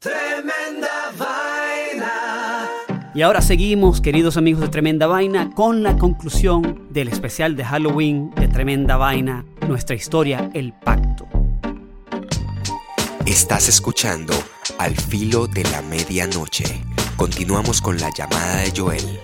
Tremenda 0.00 1.10
vaina. 1.18 2.68
Y 3.14 3.22
ahora 3.22 3.40
seguimos, 3.40 4.00
queridos 4.00 4.36
amigos 4.36 4.60
de 4.60 4.68
Tremenda 4.68 5.08
Vaina, 5.08 5.50
con 5.56 5.82
la 5.82 5.96
conclusión 5.96 6.86
del 6.90 7.08
especial 7.08 7.56
de 7.56 7.64
Halloween 7.64 8.30
de 8.36 8.46
Tremenda 8.46 8.96
Vaina, 8.96 9.44
nuestra 9.66 9.96
historia 9.96 10.50
El 10.54 10.72
Pacto. 10.72 11.26
Estás 13.26 13.68
escuchando 13.68 14.34
Al 14.78 14.94
filo 14.94 15.48
de 15.48 15.64
la 15.64 15.82
medianoche. 15.82 16.80
Continuamos 17.16 17.80
con 17.82 17.98
la 17.98 18.10
llamada 18.10 18.58
de 18.58 18.72
Joel. 18.76 19.20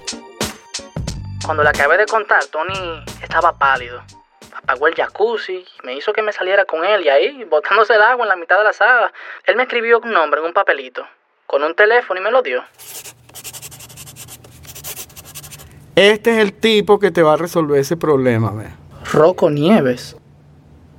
Cuando 1.45 1.63
le 1.63 1.69
acabé 1.69 1.99
de 1.99 2.07
contar, 2.07 2.45
Tony 2.47 3.05
estaba 3.23 3.57
pálido. 3.57 4.03
Apagó 4.55 4.87
el 4.87 4.95
jacuzzi, 4.95 5.65
me 5.83 5.95
hizo 5.95 6.13
que 6.13 6.23
me 6.23 6.33
saliera 6.33 6.65
con 6.65 6.85
él 6.85 7.05
y 7.05 7.09
ahí, 7.09 7.45
botándose 7.45 7.95
el 7.95 8.03
agua 8.03 8.25
en 8.25 8.29
la 8.29 8.37
mitad 8.37 8.57
de 8.59 8.65
la 8.65 8.73
sala, 8.73 9.13
él 9.45 9.57
me 9.57 9.65
escribió 9.65 10.01
un 10.01 10.13
nombre 10.13 10.41
en 10.41 10.47
un 10.47 10.53
papelito, 10.53 11.05
con 11.47 11.63
un 11.63 11.75
teléfono 11.75 12.21
y 12.21 12.23
me 12.23 12.31
lo 12.31 12.41
dio. 12.41 12.63
Este 15.97 16.33
es 16.33 16.39
el 16.39 16.53
tipo 16.55 16.99
que 16.99 17.11
te 17.11 17.23
va 17.23 17.35
a 17.35 17.37
resolver 17.37 17.79
ese 17.79 17.97
problema, 17.97 18.51
ve. 18.53 18.67
Rocco 19.13 19.51
Nieves. 19.51 20.17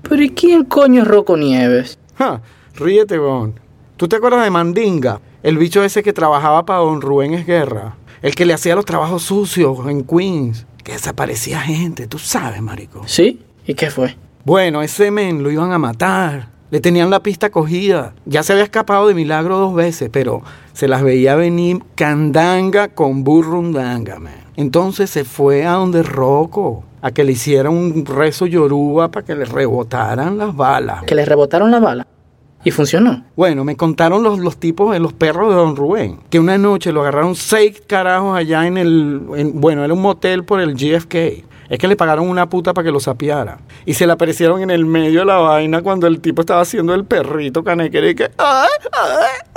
¿Pero 0.04 0.22
y 0.22 0.30
quién 0.30 0.66
coño 0.66 1.02
es 1.02 1.08
Rocco 1.08 1.36
Nieves? 1.36 2.00
Ja, 2.18 2.42
ríete, 2.76 3.20
weón. 3.20 3.60
¿Tú 3.98 4.08
te 4.08 4.18
acuerdas 4.18 4.44
de 4.44 4.52
Mandinga? 4.52 5.22
El 5.42 5.58
bicho 5.58 5.84
ese 5.84 6.04
que 6.04 6.14
trabajaba 6.14 6.66
para 6.66 6.80
don 6.80 7.02
Rubén 7.02 7.34
Esguerra. 7.34 7.96
El 8.22 8.36
que 8.36 8.46
le 8.46 8.54
hacía 8.54 8.76
los 8.76 8.86
trabajos 8.86 9.24
sucios 9.24 9.78
en 9.88 10.06
Queens. 10.06 10.66
Que 10.84 10.94
desaparecía 10.94 11.60
gente, 11.60 12.08
tú 12.08 12.20
sabes, 12.20 12.62
marico. 12.62 13.08
¿Sí? 13.08 13.45
¿Y 13.66 13.74
qué 13.74 13.90
fue? 13.90 14.16
Bueno, 14.44 14.82
ese 14.82 15.12
men 15.12 15.44
lo 15.44 15.52
iban 15.52 15.72
a 15.72 15.80
matar. 15.80 16.50
Le 16.72 16.80
tenían 16.82 17.10
la 17.10 17.22
pista 17.22 17.50
cogida. 17.50 18.14
Ya 18.26 18.44
se 18.44 18.54
había 18.54 18.64
escapado 18.66 19.08
de 19.08 19.14
milagro 19.14 19.58
dos 19.58 19.74
veces, 19.76 20.10
pero 20.12 20.42
se 20.74 20.88
las 20.88 21.04
veía 21.04 21.36
venir 21.36 21.80
candanga 21.96 22.90
con 22.90 23.24
burrundanga, 23.24 24.20
man. 24.20 24.34
Entonces 24.56 25.10
se 25.10 25.24
fue 25.26 25.66
a 25.66 25.74
donde 25.74 26.04
Rocco, 26.04 26.84
a 27.02 27.12
que 27.12 27.24
le 27.24 27.34
hiciera 27.34 27.70
un 27.70 28.06
rezo 28.06 28.46
yoruba 28.46 29.10
para 29.12 29.26
que 29.26 29.36
le 29.36 29.46
rebotaran 29.46 30.38
las 30.38 30.56
balas. 30.56 31.04
¿Que 31.04 31.16
le 31.16 31.26
rebotaron 31.26 31.72
la 31.72 31.80
bala? 31.80 32.08
¿Y 32.64 32.72
funcionó? 32.72 33.24
Bueno, 33.36 33.64
me 33.64 33.76
contaron 33.78 34.24
los, 34.24 34.40
los 34.40 34.58
tipos 34.58 34.92
de 34.92 35.00
los 35.00 35.14
perros 35.14 35.50
de 35.50 35.56
Don 35.56 35.76
Rubén, 35.76 36.18
que 36.32 36.40
una 36.40 36.58
noche 36.58 36.92
lo 36.92 37.02
agarraron 37.02 37.36
seis 37.36 37.82
carajos 37.86 38.36
allá 38.36 38.66
en 38.66 38.78
el, 38.78 39.22
en- 39.36 39.62
bueno, 39.62 39.84
era 39.86 39.94
un 39.94 40.02
motel 40.02 40.44
por 40.46 40.60
el 40.60 40.74
GFK. 40.74 41.46
Es 41.70 41.80
que 41.80 41.88
le 41.88 41.96
pagaron 41.96 42.30
una 42.30 42.48
puta 42.50 42.74
para 42.74 42.86
que 42.86 42.92
lo 42.92 43.00
sapiara. 43.00 43.60
Y 43.86 43.94
se 43.94 44.06
le 44.06 44.14
aparecieron 44.14 44.62
en 44.62 44.70
el 44.70 44.86
medio 44.86 45.22
de 45.22 45.26
la 45.26 45.38
vaina 45.38 45.82
cuando 45.82 46.08
el 46.08 46.22
tipo 46.22 46.42
estaba 46.42 46.62
haciendo 46.62 46.94
el 46.94 47.06
perrito 47.06 47.64
canequero 47.64 48.10
y 48.10 48.16
que... 48.16 48.32
¡ay, 48.38 48.70
ay! 48.92 49.56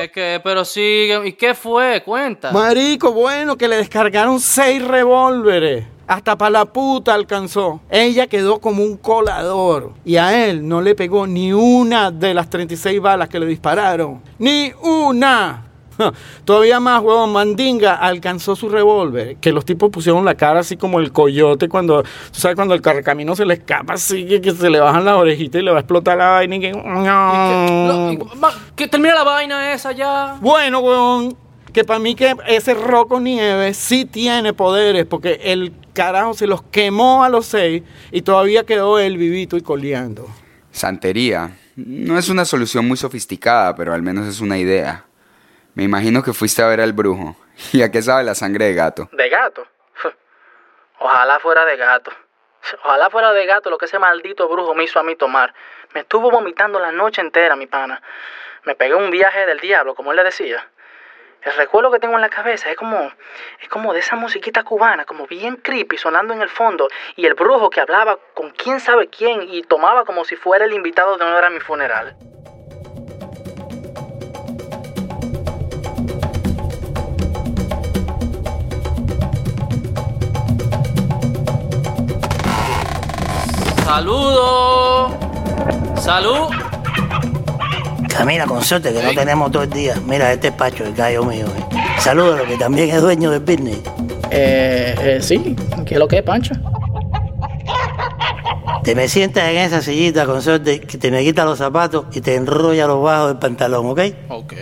¿Qué, 0.00 0.10
qué? 0.10 0.40
Pero 0.42 0.64
sigue. 0.64 1.28
¿Y 1.28 1.32
qué 1.34 1.54
fue? 1.54 2.02
Cuenta. 2.04 2.52
Marico, 2.52 3.12
bueno, 3.12 3.56
que 3.56 3.68
le 3.68 3.76
descargaron 3.76 4.40
seis 4.40 4.82
revólveres. 4.86 5.86
Hasta 6.06 6.36
para 6.36 6.50
la 6.50 6.64
puta 6.66 7.14
alcanzó. 7.14 7.80
Ella 7.88 8.26
quedó 8.26 8.60
como 8.60 8.82
un 8.82 8.96
colador. 8.96 9.92
Y 10.04 10.16
a 10.16 10.46
él 10.46 10.66
no 10.66 10.80
le 10.82 10.94
pegó 10.94 11.26
ni 11.26 11.52
una 11.52 12.10
de 12.10 12.34
las 12.34 12.50
36 12.50 13.00
balas 13.00 13.28
que 13.28 13.38
le 13.38 13.46
dispararon. 13.46 14.20
¡Ni 14.38 14.72
una! 14.82 15.71
Todavía 16.44 16.80
más, 16.80 17.02
huevón, 17.02 17.32
Mandinga 17.32 17.94
alcanzó 17.94 18.56
su 18.56 18.68
revólver. 18.68 19.36
Que 19.36 19.52
los 19.52 19.64
tipos 19.64 19.90
pusieron 19.90 20.24
la 20.24 20.34
cara 20.34 20.60
así 20.60 20.76
como 20.76 21.00
el 21.00 21.12
coyote 21.12 21.68
cuando, 21.68 22.02
tú 22.02 22.08
sabes, 22.40 22.56
cuando 22.56 22.74
el 22.74 22.80
carcamino 22.80 23.36
se 23.36 23.44
le 23.44 23.54
escapa 23.54 23.94
así, 23.94 24.26
que, 24.26 24.40
que 24.40 24.52
se 24.52 24.70
le 24.70 24.80
bajan 24.80 25.04
las 25.04 25.16
orejitas 25.16 25.60
y 25.60 25.64
le 25.64 25.70
va 25.70 25.78
a 25.78 25.80
explotar 25.80 26.18
la 26.18 26.30
vaina 26.30 26.56
y 26.56 26.60
que... 26.60 26.72
Que 28.76 28.88
termina 28.88 29.14
la 29.14 29.24
vaina 29.24 29.72
esa 29.72 29.92
ya. 29.92 30.36
Bueno, 30.40 30.80
weón, 30.80 31.36
que 31.72 31.84
para 31.84 31.98
mí 31.98 32.14
que 32.14 32.34
ese 32.46 32.74
Rocco 32.74 33.20
Nieves 33.20 33.76
sí 33.76 34.04
tiene 34.04 34.52
poderes, 34.52 35.06
porque 35.06 35.40
el 35.44 35.72
carajo 35.92 36.34
se 36.34 36.46
los 36.46 36.62
quemó 36.62 37.24
a 37.24 37.28
los 37.28 37.46
seis 37.46 37.82
y 38.10 38.22
todavía 38.22 38.64
quedó 38.64 38.98
él 38.98 39.16
vivito 39.16 39.56
y 39.56 39.62
coleando. 39.62 40.28
Santería. 40.70 41.56
No 41.76 42.18
es 42.18 42.28
una 42.28 42.44
solución 42.44 42.86
muy 42.86 42.96
sofisticada, 42.96 43.74
pero 43.74 43.94
al 43.94 44.02
menos 44.02 44.26
es 44.26 44.40
una 44.40 44.58
idea. 44.58 45.06
Me 45.74 45.84
imagino 45.84 46.22
que 46.22 46.34
fuiste 46.34 46.62
a 46.62 46.66
ver 46.66 46.80
al 46.80 46.92
brujo. 46.92 47.34
¿Y 47.72 47.82
a 47.82 47.90
qué 47.90 48.02
sabe 48.02 48.24
la 48.24 48.34
sangre 48.34 48.66
de 48.66 48.74
gato? 48.74 49.08
¿De 49.12 49.28
gato? 49.28 49.66
Ojalá 50.98 51.40
fuera 51.40 51.64
de 51.64 51.76
gato. 51.76 52.10
Ojalá 52.84 53.08
fuera 53.08 53.32
de 53.32 53.46
gato 53.46 53.70
lo 53.70 53.78
que 53.78 53.86
ese 53.86 53.98
maldito 53.98 54.48
brujo 54.48 54.74
me 54.74 54.84
hizo 54.84 54.98
a 54.98 55.02
mí 55.02 55.16
tomar. 55.16 55.54
Me 55.94 56.00
estuvo 56.00 56.30
vomitando 56.30 56.78
la 56.78 56.92
noche 56.92 57.22
entera, 57.22 57.56
mi 57.56 57.66
pana. 57.66 58.02
Me 58.64 58.74
pegué 58.74 58.94
un 58.94 59.10
viaje 59.10 59.46
del 59.46 59.60
diablo, 59.60 59.94
como 59.94 60.12
él 60.12 60.16
le 60.16 60.24
decía. 60.24 60.68
El 61.42 61.54
recuerdo 61.54 61.90
que 61.90 61.98
tengo 61.98 62.14
en 62.14 62.20
la 62.20 62.28
cabeza 62.28 62.70
es 62.70 62.76
como, 62.76 63.10
es 63.60 63.68
como 63.68 63.92
de 63.92 63.98
esa 63.98 64.14
musiquita 64.14 64.62
cubana, 64.62 65.04
como 65.04 65.26
bien 65.26 65.56
creepy 65.56 65.98
sonando 65.98 66.32
en 66.32 66.40
el 66.40 66.48
fondo, 66.48 66.88
y 67.16 67.26
el 67.26 67.34
brujo 67.34 67.68
que 67.68 67.80
hablaba 67.80 68.18
con 68.34 68.50
quién 68.50 68.78
sabe 68.78 69.08
quién 69.08 69.42
y 69.42 69.62
tomaba 69.62 70.04
como 70.04 70.24
si 70.24 70.36
fuera 70.36 70.66
el 70.66 70.72
invitado 70.72 71.18
de 71.18 71.24
honor 71.24 71.44
a 71.44 71.50
mi 71.50 71.58
funeral. 71.58 72.16
¡Saludos! 83.92 85.12
¡Salud! 86.00 86.48
Camina 88.08 88.46
con 88.46 88.62
suerte 88.62 88.90
que 88.90 89.02
no 89.02 89.12
tenemos 89.12 89.52
todo 89.52 89.64
el 89.64 89.70
día. 89.70 89.96
Mira, 90.06 90.32
este 90.32 90.48
es 90.48 90.54
Pacho, 90.54 90.82
el 90.84 90.94
gallo 90.94 91.22
mío. 91.24 91.44
Eh. 91.44 91.76
Saludos, 91.98 92.40
que 92.48 92.56
también 92.56 92.88
es 92.88 93.02
dueño 93.02 93.30
del 93.30 93.40
business. 93.40 93.80
Eh, 94.30 94.94
eh, 94.98 95.18
sí, 95.20 95.54
¿qué 95.84 95.96
es 95.96 96.00
lo 96.00 96.08
que 96.08 96.16
es, 96.16 96.22
Pancho? 96.22 96.54
Te 98.82 98.94
me 98.94 99.08
sientas 99.08 99.50
en 99.50 99.58
esa 99.58 99.82
sillita 99.82 100.24
con 100.24 100.40
suerte 100.40 100.80
que 100.80 100.96
te 100.96 101.10
me 101.10 101.22
quita 101.22 101.44
los 101.44 101.58
zapatos 101.58 102.06
y 102.12 102.22
te 102.22 102.36
enrolla 102.36 102.86
los 102.86 103.02
bajos 103.02 103.28
del 103.28 103.38
pantalón, 103.40 103.90
¿ok? 103.90 104.00
Ok. 104.30 104.54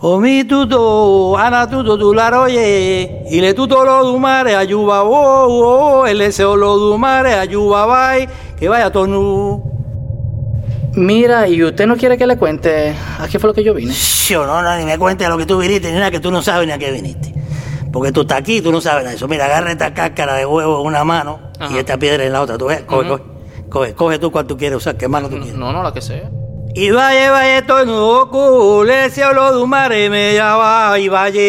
Omi 0.00 0.44
tuto, 0.44 1.36
ana 1.36 1.68
tuto 1.68 1.98
tu 1.98 2.14
la 2.14 2.30
roye, 2.30 3.24
y 3.28 3.40
le 3.40 3.52
tuto 3.52 3.84
lo 3.84 4.04
du 4.04 4.16
mare, 4.16 4.54
ayuba 4.54 5.02
el 6.08 6.18
deseo 6.18 6.54
lo 6.56 6.78
du 6.78 6.96
mare, 6.96 7.34
ayuba 7.34 7.84
bye, 7.86 8.28
que 8.56 8.68
vaya 8.68 8.92
tonu. 8.92 9.60
Mira, 10.94 11.48
¿y 11.48 11.64
usted 11.64 11.86
no 11.88 11.96
quiere 11.96 12.16
que 12.16 12.28
le 12.28 12.38
cuente 12.38 12.94
a 13.18 13.26
qué 13.26 13.40
fue 13.40 13.48
lo 13.48 13.54
que 13.54 13.64
yo 13.64 13.74
vine? 13.74 13.92
Yo 14.28 14.46
no, 14.46 14.62
no, 14.62 14.76
ni 14.76 14.84
me 14.84 14.96
cuentes 14.98 15.28
lo 15.28 15.36
que 15.36 15.46
tú 15.46 15.58
viniste, 15.58 15.90
ni 15.90 15.98
nada 15.98 16.12
que 16.12 16.20
tú 16.20 16.30
no 16.30 16.42
sabes 16.42 16.68
ni 16.68 16.72
a 16.72 16.78
qué 16.78 16.92
viniste. 16.92 17.34
Porque 17.92 18.12
tú 18.12 18.20
estás 18.20 18.38
aquí 18.38 18.58
y 18.58 18.60
tú 18.60 18.70
no 18.70 18.80
sabes 18.80 19.02
nada 19.02 19.10
de 19.10 19.16
eso. 19.16 19.26
Mira, 19.26 19.46
agarra 19.46 19.72
esta 19.72 19.92
cáscara 19.94 20.34
de 20.34 20.46
huevo 20.46 20.80
en 20.80 20.86
una 20.86 21.02
mano 21.02 21.40
y 21.72 21.76
esta 21.76 21.96
piedra 21.96 22.24
en 22.24 22.32
la 22.32 22.42
otra. 22.42 22.56
Tú 22.56 22.66
ves, 22.66 22.82
coge, 22.82 23.08
coge, 23.08 23.22
coge, 23.68 23.94
coge 23.94 24.18
tú 24.20 24.30
cuál 24.30 24.46
tú 24.46 24.56
quieres 24.56 24.76
usar, 24.76 24.96
qué 24.96 25.08
mano 25.08 25.28
tú 25.28 25.36
quieres. 25.36 25.54
No, 25.56 25.72
no, 25.72 25.82
la 25.82 25.92
que 25.92 26.02
sea. 26.02 26.30
Y 26.78 26.90
vaya, 26.92 27.32
vaya, 27.32 27.66
todo 27.66 27.84
nuevo 27.84 28.30
cule, 28.30 29.10
se 29.10 29.24
habló 29.24 29.52
de 29.52 29.60
un 29.60 29.68
mare, 29.68 30.08
me 30.08 30.32
ya 30.32 30.54
va, 30.54 30.96
y 30.96 31.08
vaya. 31.08 31.40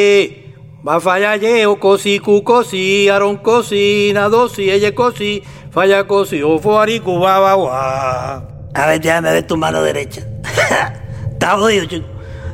Va 0.88 1.00
falla 1.00 1.38
ye, 1.38 1.68
o 1.68 1.80
cosi, 1.80 2.18
cu 2.18 2.44
cosi, 2.44 3.08
aron 3.10 3.38
cosi, 3.38 4.10
nado 4.12 4.50
si, 4.50 4.72
ella 4.72 4.96
cosi, 4.96 5.44
falla 5.70 6.08
cosi, 6.08 6.42
o 6.42 6.58
fuari, 6.58 7.00
cuba, 7.00 7.38
va, 7.38 7.54
gua. 7.54 8.48
A 8.74 8.88
ver, 8.88 9.02
déjame 9.02 9.32
ver 9.32 9.46
tu 9.46 9.56
mano 9.56 9.84
derecha. 9.84 10.24
Está 11.34 11.58
jodido, 11.58 11.86
chico. 11.86 12.08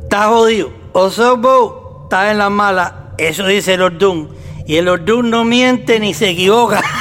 Está 0.03 0.27
jodido. 0.27 0.73
O 0.91 1.09
sos 1.09 1.39
vos, 1.39 2.03
estás 2.03 2.31
en 2.31 2.39
la 2.39 2.49
mala. 2.49 3.13
Eso 3.17 3.47
dice 3.47 3.75
el 3.75 3.83
Ordún. 3.83 4.35
Y 4.67 4.75
el 4.75 4.89
Ordún 4.89 5.29
no 5.29 5.45
miente 5.45 5.97
ni 6.01 6.13
se 6.13 6.31
equivoca. 6.31 6.81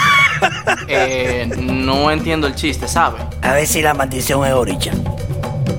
Eh, 0.89 1.49
no 1.57 2.11
entiendo 2.11 2.47
el 2.47 2.55
chiste, 2.55 2.87
¿sabe? 2.87 3.19
A 3.41 3.55
ver 3.55 3.67
si 3.67 3.81
la 3.81 3.95
maldición 3.95 4.45
es 4.45 4.53
oricha. 4.53 4.93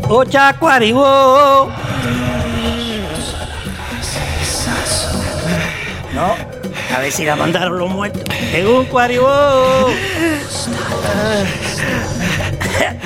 Ocha 0.07 0.53
cuaribo. 0.59 1.71
No, 6.13 6.35
a 6.95 6.99
ver 6.99 7.11
si 7.11 7.25
la 7.25 7.35
mandaron 7.35 7.79
los 7.79 7.89
muertos. 7.89 8.23
En 8.53 8.67
un 8.67 8.85
cuaribo. 8.85 9.27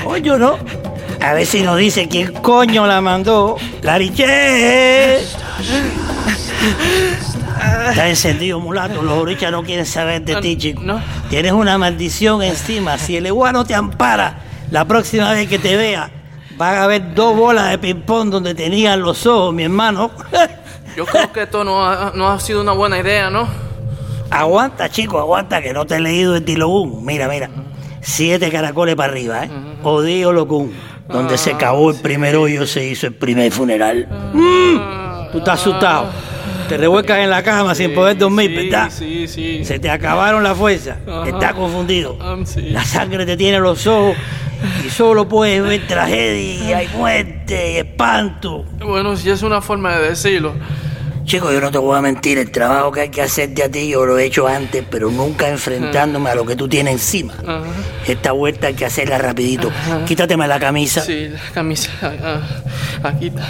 Coño, 0.03 0.38
¿no? 0.38 0.57
A 1.21 1.33
ver 1.33 1.45
si 1.45 1.62
nos 1.62 1.77
dice 1.77 2.07
quién 2.07 2.33
coño 2.33 2.85
la 2.85 3.01
mandó. 3.01 3.57
¡Lariche! 3.81 5.19
Está 7.89 8.09
encendido, 8.09 8.59
mulato. 8.59 9.01
Los 9.01 9.17
orichas 9.17 9.51
no 9.51 9.63
quieren 9.63 9.85
saber 9.85 10.21
de 10.23 10.35
ti, 10.41 10.57
chico. 10.57 10.81
Tienes 11.29 11.53
una 11.53 11.77
maldición 11.77 12.43
encima. 12.43 12.97
Si 12.97 13.17
el 13.17 13.25
igual 13.25 13.53
no 13.53 13.65
te 13.65 13.73
ampara, 13.73 14.39
la 14.69 14.85
próxima 14.85 15.31
vez 15.31 15.47
que 15.47 15.59
te 15.59 15.75
vea, 15.75 16.09
van 16.60 16.76
a 16.76 16.84
haber 16.84 17.15
dos 17.15 17.38
bolas 17.38 17.69
de 17.69 17.78
ping-pong 17.78 18.30
donde 18.30 18.54
tenían 18.54 19.02
los 19.02 19.26
ojos, 19.26 19.54
mi 19.54 19.63
hermano. 19.63 20.12
Yo 20.98 21.06
creo 21.06 21.32
que 21.32 21.43
esto 21.43 21.63
no 21.63 21.86
ha, 21.86 22.12
no 22.13 22.28
ha 22.28 22.38
sido 22.41 22.60
una 22.62 22.74
buena 22.74 23.00
idea, 23.00 23.30
¿no? 23.30 23.48
Aguanta, 24.30 24.89
chico, 24.89 25.19
aguanta, 25.19 25.62
que 25.62 25.72
no 25.72 25.86
te 25.86 25.95
he 25.95 26.00
leído 26.02 26.36
el 26.36 26.43
Tilogún. 26.43 27.06
Mira, 27.06 27.30
mira. 27.30 27.50
Siete 28.02 28.52
caracoles 28.52 28.95
para 28.95 29.13
arriba, 29.13 29.45
¿eh? 29.45 29.50
Odio 29.84 30.34
Locún. 30.34 30.74
Donde 31.08 31.38
se 31.38 31.54
acabó 31.54 31.91
el 31.91 31.98
primer 32.02 32.36
hoyo, 32.36 32.67
se 32.67 32.86
hizo 32.86 33.08
el 33.08 33.13
primer 33.13 33.52
funeral. 33.54 34.08
Mm, 34.34 35.32
Tú 35.32 35.38
estás 35.38 35.62
asustado. 35.62 36.08
Te 36.69 36.77
revuelcas 36.77 37.17
en 37.19 37.32
la 37.32 37.41
cama 37.41 37.73
sin 37.73 37.95
poder 37.95 38.17
dormir, 38.17 38.55
¿verdad? 38.55 38.91
Sí, 38.91 39.27
sí. 39.27 39.65
Se 39.65 39.79
te 39.79 39.89
acabaron 39.89 40.43
la 40.43 40.53
fuerza. 40.53 40.97
Estás 41.25 41.53
confundido. 41.53 42.17
La 42.69 42.86
sangre 42.86 43.25
te 43.25 43.36
tiene 43.36 43.60
los 43.60 43.88
ojos 43.88 44.15
y 44.86 44.89
solo 44.89 45.27
puedes 45.27 45.63
ver 45.63 45.88
tragedia 45.88 46.84
y 46.84 46.88
muerte 46.89 47.73
y 47.73 47.77
espanto. 47.77 48.65
Bueno, 48.79 49.15
si 49.15 49.29
es 49.32 49.41
una 49.41 49.62
forma 49.62 49.97
de 49.97 50.10
decirlo. 50.10 50.53
Chico, 51.30 51.52
yo 51.52 51.62
no 51.62 51.70
te 51.70 51.78
voy 51.78 51.96
a 51.96 52.02
mentir, 52.02 52.39
el 52.39 52.50
trabajo 52.50 52.92
que 52.92 53.02
hay 53.02 53.10
que 53.10 53.22
hacerte 53.22 53.62
a 53.62 53.70
ti 53.70 53.88
yo 53.88 54.04
lo 54.04 54.18
he 54.18 54.26
hecho 54.26 54.48
antes, 54.48 54.84
pero 54.89 55.12
nunca 55.12 55.48
enfrentándome 55.48 56.32
a 56.32 56.34
lo 56.34 56.44
que 56.44 56.56
tú 56.56 56.68
tienes 56.68 56.94
encima. 56.94 57.36
Esta 58.08 58.32
vuelta 58.32 58.65
hay 58.65 58.74
que 58.74 58.86
hacerla 58.86 59.20
rapidito. 59.20 59.70
Quítateme 60.08 60.48
la 60.48 60.60
camisa. 60.60 61.02
Sí, 61.02 61.30
la 61.30 61.39
camisa. 61.54 61.92
ah, 62.02 62.42
aquí 63.10 63.28
está. 63.28 63.46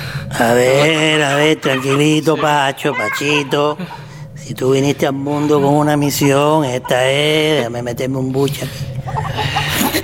A 0.50 0.54
ver, 0.56 1.24
a 1.24 1.36
ver, 1.36 1.62
tranquilito, 1.62 2.36
Pacho, 2.36 2.94
Pachito. 2.94 3.78
Si 4.36 4.54
tú 4.54 4.72
viniste 4.72 5.08
al 5.08 5.14
mundo 5.14 5.62
con 5.62 5.74
una 5.74 5.96
misión, 5.96 6.66
esta 6.66 7.10
es. 7.10 7.60
Déjame 7.60 7.82
meterme 7.82 8.18
un 8.18 8.34
buche 8.34 8.66
aquí. 8.66 10.04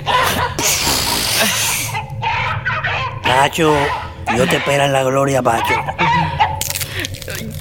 Pacho, 3.22 3.74
yo 4.34 4.48
te 4.48 4.56
espero 4.56 4.84
en 4.84 4.94
la 4.94 5.02
gloria, 5.02 5.42
Pacho. 5.42 5.74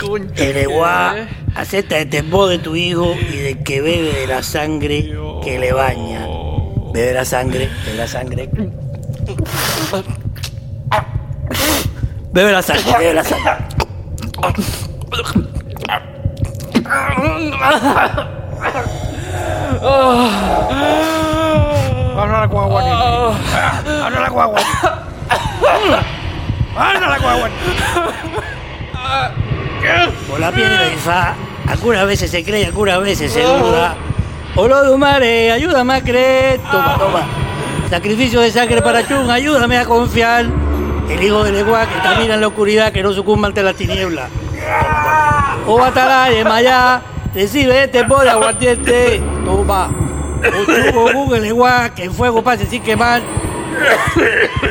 El 0.35 0.57
igual 0.57 1.27
acepta 1.55 1.97
el 1.97 2.09
temor 2.09 2.49
de 2.49 2.59
tu 2.59 2.75
hijo 2.75 3.15
y 3.31 3.37
del 3.37 3.63
que 3.63 3.81
bebe 3.81 4.13
de 4.13 4.27
la 4.27 4.43
sangre 4.43 5.13
que 5.43 5.59
le 5.59 5.73
baña. 5.73 6.27
Bebe 6.93 7.13
la 7.13 7.25
sangre, 7.25 7.69
bebe 7.85 7.97
la 7.97 8.07
sangre. 8.07 8.49
Bebe 12.31 12.51
la 12.51 12.61
sangre, 12.61 12.93
bebe 12.99 13.13
la 13.13 13.23
sangre. 13.23 13.51
Habla 22.17 22.39
la 22.39 22.45
guagua. 22.47 22.81
Habla 24.05 24.19
la 24.19 24.29
guagua. 24.29 24.61
Habla 26.77 27.07
la 27.07 27.19
guagua. 27.19 27.49
Por 30.29 30.39
la 30.39 30.51
piedra 30.51 30.83
de 30.83 30.95
fa, 30.97 31.35
algunas 31.67 32.05
veces 32.05 32.31
se 32.31 32.43
cree, 32.43 32.65
algunas 32.65 33.01
veces 33.01 33.31
se 33.31 33.43
duda. 33.43 33.95
Olo 34.55 34.83
de 34.89 34.97
mare, 34.97 35.51
ayúdame 35.51 35.95
a 35.95 36.01
creer. 36.01 36.59
Toma, 36.71 36.97
toma. 36.97 37.27
Sacrificio 37.89 38.39
de 38.39 38.51
sangre 38.51 38.81
para 38.81 39.05
Chun, 39.07 39.29
ayúdame 39.29 39.77
a 39.77 39.85
confiar. 39.85 40.45
El 41.09 41.23
hijo 41.23 41.43
del 41.43 41.55
Eguá 41.57 41.85
que 41.85 41.99
camina 41.99 42.33
en 42.33 42.41
la 42.41 42.47
oscuridad, 42.47 42.91
que 42.91 43.03
no 43.03 43.13
sucumba 43.13 43.47
ante 43.47 43.61
las 43.61 43.75
tinieblas. 43.75 44.29
O 45.67 45.81
Atalaya, 45.83 46.43
Maya, 46.43 47.01
recibe 47.33 47.83
este 47.83 48.03
por 48.05 48.27
aguardiente. 48.27 49.21
Toma. 49.43 49.89
O 50.95 51.11
Google 51.13 51.39
el 51.39 51.45
Eguá, 51.45 51.89
que 51.89 52.03
el 52.03 52.11
fuego 52.11 52.43
pase 52.43 52.65
sin 52.65 52.81
quemar. 52.81 53.21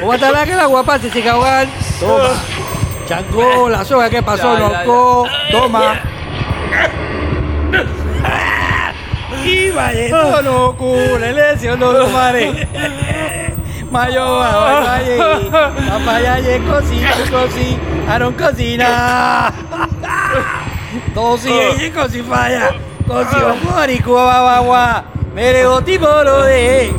O 0.02 0.12
Atalaya, 0.12 0.46
que 0.46 0.52
el 0.52 0.60
agua 0.60 0.82
pase 0.82 1.10
sin 1.10 1.28
ahogar. 1.28 1.66
Toma. 2.00 2.30
Changó, 3.06 3.68
la 3.68 3.84
soga 3.84 4.08
que 4.08 4.22
pasó, 4.22 4.54
Ya, 4.54 4.70
ya, 4.70 4.84
loco. 4.84 5.28
Toma. 5.50 6.00
Y 9.44 9.70
vaya, 9.70 10.42
no 10.42 10.74
cura, 10.76 11.28
el 11.28 11.78
no 11.78 11.92
lo 11.92 12.08
mare. 12.08 12.66
Mayo, 13.90 14.38
vaya, 14.38 15.40
papaya, 15.88 16.38
ye, 16.40 16.58
cosi, 16.60 17.00
cosi, 17.30 17.78
aron 18.08 18.32
cocina. 18.34 19.52
Dosi, 21.14 21.50
ye, 21.78 21.92
cosi, 21.92 22.22
falla. 22.22 22.74
Cosi, 23.06 23.98
cuba, 24.02 24.42
bagua. 24.42 25.04
Mere, 25.34 25.66
boti, 25.66 25.98
moro, 25.98 26.42
de. 26.44 26.94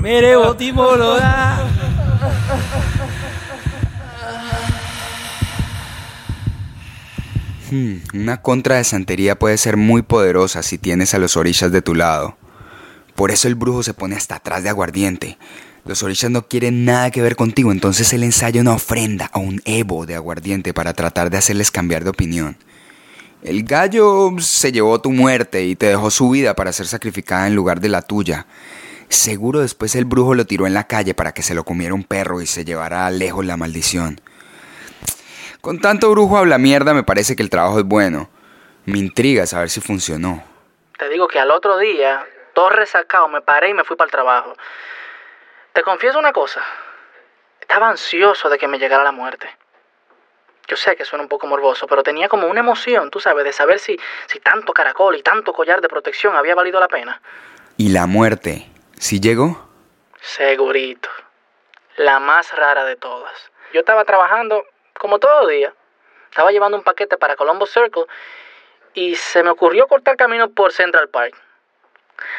Mere, 0.00 0.36
boti, 0.36 0.72
moro, 0.72 1.16
da. 1.16 1.69
Una 8.14 8.42
contra 8.42 8.76
de 8.76 8.84
santería 8.84 9.38
puede 9.38 9.56
ser 9.56 9.76
muy 9.76 10.02
poderosa 10.02 10.62
si 10.62 10.78
tienes 10.78 11.14
a 11.14 11.18
los 11.18 11.36
orillas 11.36 11.72
de 11.72 11.82
tu 11.82 11.94
lado. 11.94 12.36
Por 13.14 13.30
eso 13.30 13.48
el 13.48 13.54
brujo 13.54 13.82
se 13.82 13.94
pone 13.94 14.16
hasta 14.16 14.36
atrás 14.36 14.62
de 14.62 14.68
aguardiente. 14.68 15.38
Los 15.84 16.02
orillas 16.02 16.30
no 16.30 16.46
quieren 16.46 16.84
nada 16.84 17.10
que 17.10 17.22
ver 17.22 17.36
contigo, 17.36 17.72
entonces 17.72 18.12
él 18.12 18.22
ensaya 18.22 18.60
una 18.60 18.74
ofrenda 18.74 19.30
a 19.32 19.38
un 19.38 19.60
evo 19.64 20.06
de 20.06 20.14
aguardiente 20.14 20.74
para 20.74 20.92
tratar 20.92 21.30
de 21.30 21.38
hacerles 21.38 21.70
cambiar 21.70 22.04
de 22.04 22.10
opinión. 22.10 22.56
El 23.42 23.64
gallo 23.64 24.32
se 24.38 24.70
llevó 24.70 25.00
tu 25.00 25.10
muerte 25.10 25.64
y 25.64 25.74
te 25.74 25.86
dejó 25.86 26.10
su 26.10 26.28
vida 26.28 26.54
para 26.54 26.72
ser 26.72 26.86
sacrificada 26.86 27.46
en 27.46 27.54
lugar 27.54 27.80
de 27.80 27.88
la 27.88 28.02
tuya. 28.02 28.46
Seguro 29.08 29.60
después 29.60 29.94
el 29.94 30.04
brujo 30.04 30.34
lo 30.34 30.46
tiró 30.46 30.66
en 30.66 30.74
la 30.74 30.86
calle 30.86 31.14
para 31.14 31.32
que 31.32 31.42
se 31.42 31.54
lo 31.54 31.64
comiera 31.64 31.94
un 31.94 32.04
perro 32.04 32.42
y 32.42 32.46
se 32.46 32.64
llevara 32.64 33.10
lejos 33.10 33.44
la 33.44 33.56
maldición. 33.56 34.20
Con 35.60 35.78
tanto 35.78 36.10
brujo 36.10 36.38
habla 36.38 36.56
mierda 36.56 36.94
me 36.94 37.02
parece 37.02 37.36
que 37.36 37.42
el 37.42 37.50
trabajo 37.50 37.78
es 37.78 37.84
bueno. 37.84 38.30
Me 38.86 38.98
intriga 38.98 39.46
saber 39.46 39.68
si 39.68 39.80
funcionó. 39.82 40.42
Te 40.98 41.08
digo 41.10 41.28
que 41.28 41.38
al 41.38 41.50
otro 41.50 41.76
día, 41.76 42.26
todo 42.54 42.70
resacado, 42.70 43.28
me 43.28 43.42
paré 43.42 43.68
y 43.68 43.74
me 43.74 43.84
fui 43.84 43.96
para 43.96 44.06
el 44.06 44.10
trabajo. 44.10 44.54
Te 45.74 45.82
confieso 45.82 46.18
una 46.18 46.32
cosa. 46.32 46.62
Estaba 47.60 47.90
ansioso 47.90 48.48
de 48.48 48.56
que 48.56 48.68
me 48.68 48.78
llegara 48.78 49.04
la 49.04 49.12
muerte. 49.12 49.48
Yo 50.66 50.76
sé 50.76 50.96
que 50.96 51.04
suena 51.04 51.24
un 51.24 51.28
poco 51.28 51.46
morboso, 51.46 51.86
pero 51.86 52.02
tenía 52.02 52.28
como 52.28 52.46
una 52.46 52.60
emoción, 52.60 53.10
tú 53.10 53.20
sabes, 53.20 53.44
de 53.44 53.52
saber 53.52 53.80
si, 53.80 53.98
si 54.28 54.40
tanto 54.40 54.72
caracol 54.72 55.16
y 55.16 55.22
tanto 55.22 55.52
collar 55.52 55.80
de 55.80 55.88
protección 55.88 56.36
había 56.36 56.54
valido 56.54 56.80
la 56.80 56.88
pena. 56.88 57.20
¿Y 57.76 57.90
la 57.90 58.06
muerte? 58.06 58.70
¿Sí 58.98 59.20
llegó? 59.20 59.68
Segurito. 60.20 61.08
La 61.96 62.18
más 62.18 62.54
rara 62.56 62.84
de 62.84 62.96
todas. 62.96 63.32
Yo 63.74 63.80
estaba 63.80 64.04
trabajando 64.04 64.64
como 64.98 65.18
todo 65.18 65.46
día. 65.46 65.72
Estaba 66.30 66.52
llevando 66.52 66.76
un 66.76 66.84
paquete 66.84 67.16
para 67.16 67.36
Colombo 67.36 67.66
Circle 67.66 68.04
y 68.94 69.14
se 69.14 69.42
me 69.42 69.50
ocurrió 69.50 69.86
cortar 69.86 70.16
camino 70.16 70.50
por 70.50 70.72
Central 70.72 71.08
Park. 71.08 71.34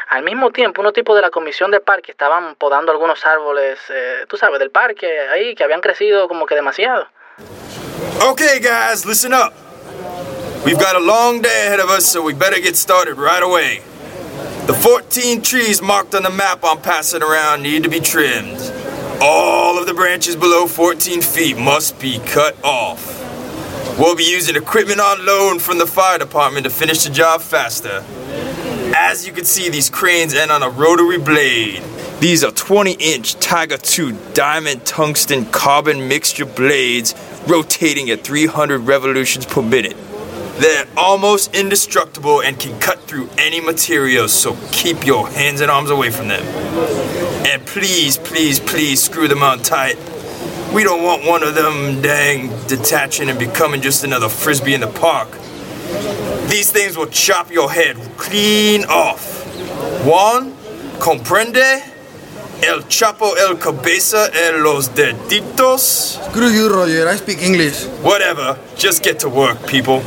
Al 0.10 0.24
mismo 0.24 0.52
tiempo, 0.52 0.82
unos 0.82 0.94
tipos 0.94 1.16
de 1.16 1.22
la 1.22 1.30
comisión 1.30 1.72
de 1.72 1.80
parque 1.80 2.12
estaban 2.12 2.56
podando 2.56 2.92
algunos 2.92 3.26
árboles, 3.26 3.80
eh, 3.90 4.26
tú 4.28 4.38
sabes, 4.38 4.60
del 4.60 4.70
parque 4.70 5.20
ahí, 5.30 5.56
que 5.56 5.64
habían 5.64 5.82
crecido 5.82 6.28
como 6.28 6.46
que 6.46 6.56
demasiado. 6.56 7.08
Okay, 8.22 8.60
guys, 8.60 9.06
listen 9.06 9.34
up. 9.34 9.54
We've 10.64 10.78
got 10.78 10.96
a 10.96 11.00
long 11.00 11.42
day 11.42 11.66
ahead 11.66 11.80
of 11.80 11.90
us, 11.90 12.06
so 12.06 12.22
we 12.22 12.34
better 12.34 12.62
get 12.62 12.76
started 12.76 13.18
right 13.18 13.42
away. 13.42 13.82
The 14.68 14.74
14 14.74 15.42
trees 15.42 15.82
marked 15.82 16.14
on 16.14 16.22
the 16.24 16.30
map 16.30 16.60
I'm 16.64 16.80
passing 16.80 17.24
around 17.24 17.64
need 17.64 17.82
to 17.84 17.90
be 17.90 18.00
trimmed. 18.00 18.60
All 19.24 19.78
of 19.78 19.86
the 19.86 19.94
branches 19.94 20.36
below 20.36 20.66
14 20.66 21.22
feet 21.22 21.56
must 21.56 22.00
be 22.00 22.18
cut 22.26 22.58
off. 22.64 23.20
We'll 24.00 24.16
be 24.16 24.24
using 24.24 24.56
equipment 24.56 25.00
on 25.00 25.24
loan 25.24 25.60
from 25.60 25.78
the 25.78 25.86
fire 25.86 26.18
department 26.18 26.64
to 26.64 26.72
finish 26.72 27.04
the 27.04 27.12
job 27.12 27.42
faster. 27.42 28.04
As 28.98 29.28
you 29.28 29.32
can 29.32 29.46
see, 29.46 29.70
these 29.70 29.92
cranes 29.92 30.34
end 30.34 30.50
on 30.50 30.64
a 30.64 30.70
rotary 30.72 31.20
blade. 31.20 31.84
These 32.20 32.44
are 32.44 32.50
20 32.50 32.94
inch 32.94 33.36
Tiger 33.36 33.78
2 33.78 34.18
diamond 34.34 34.88
tungsten 34.88 35.46
carbon 35.46 36.08
mixture 36.08 36.46
blades 36.46 37.14
rotating 37.46 38.10
at 38.10 38.24
300 38.24 38.80
revolutions 38.80 39.46
per 39.46 39.62
minute. 39.62 39.98
They're 40.58 40.88
almost 40.98 41.54
indestructible 41.54 42.42
and 42.42 42.60
can 42.60 42.80
cut 42.80 43.00
through 43.02 43.30
any 43.38 43.62
material, 43.62 44.28
so 44.28 44.58
keep 44.72 45.06
your 45.06 45.30
hands 45.30 45.62
and 45.62 45.70
arms 45.70 45.92
away 45.92 46.10
from 46.10 46.28
them. 46.28 47.31
And 47.46 47.66
please, 47.66 48.18
please, 48.18 48.60
please 48.60 49.04
screw 49.04 49.28
them 49.28 49.44
on 49.44 49.60
tight. 49.60 49.98
We 50.74 50.84
don't 50.84 51.04
want 51.04 51.26
one 51.26 51.44
of 51.44 51.56
them 51.56 52.02
dang 52.02 52.48
detaching 52.68 53.30
and 53.30 53.38
becoming 53.38 53.82
just 53.82 54.04
another 54.04 54.30
frisbee 54.30 54.74
in 54.74 54.82
the 54.82 54.88
park. 54.88 55.32
These 56.50 56.72
things 56.72 56.98
will 56.98 57.08
chop 57.08 57.52
your 57.52 57.72
head 57.72 57.98
clean 58.18 58.86
off. 58.86 59.44
Juan, 60.06 60.54
comprende? 61.00 61.82
El 62.64 62.84
chapo 62.84 63.36
el 63.38 63.58
cabeza 63.58 64.30
en 64.34 64.64
los 64.64 64.90
deditos. 64.90 66.20
Screw 66.30 66.50
you, 66.50 66.70
Roger. 66.70 67.10
I 67.10 67.16
speak 67.16 67.42
English. 67.42 67.86
Whatever. 68.04 68.58
Just 68.78 69.04
get 69.04 69.20
to 69.22 69.30
work, 69.30 69.66
people. 69.68 70.02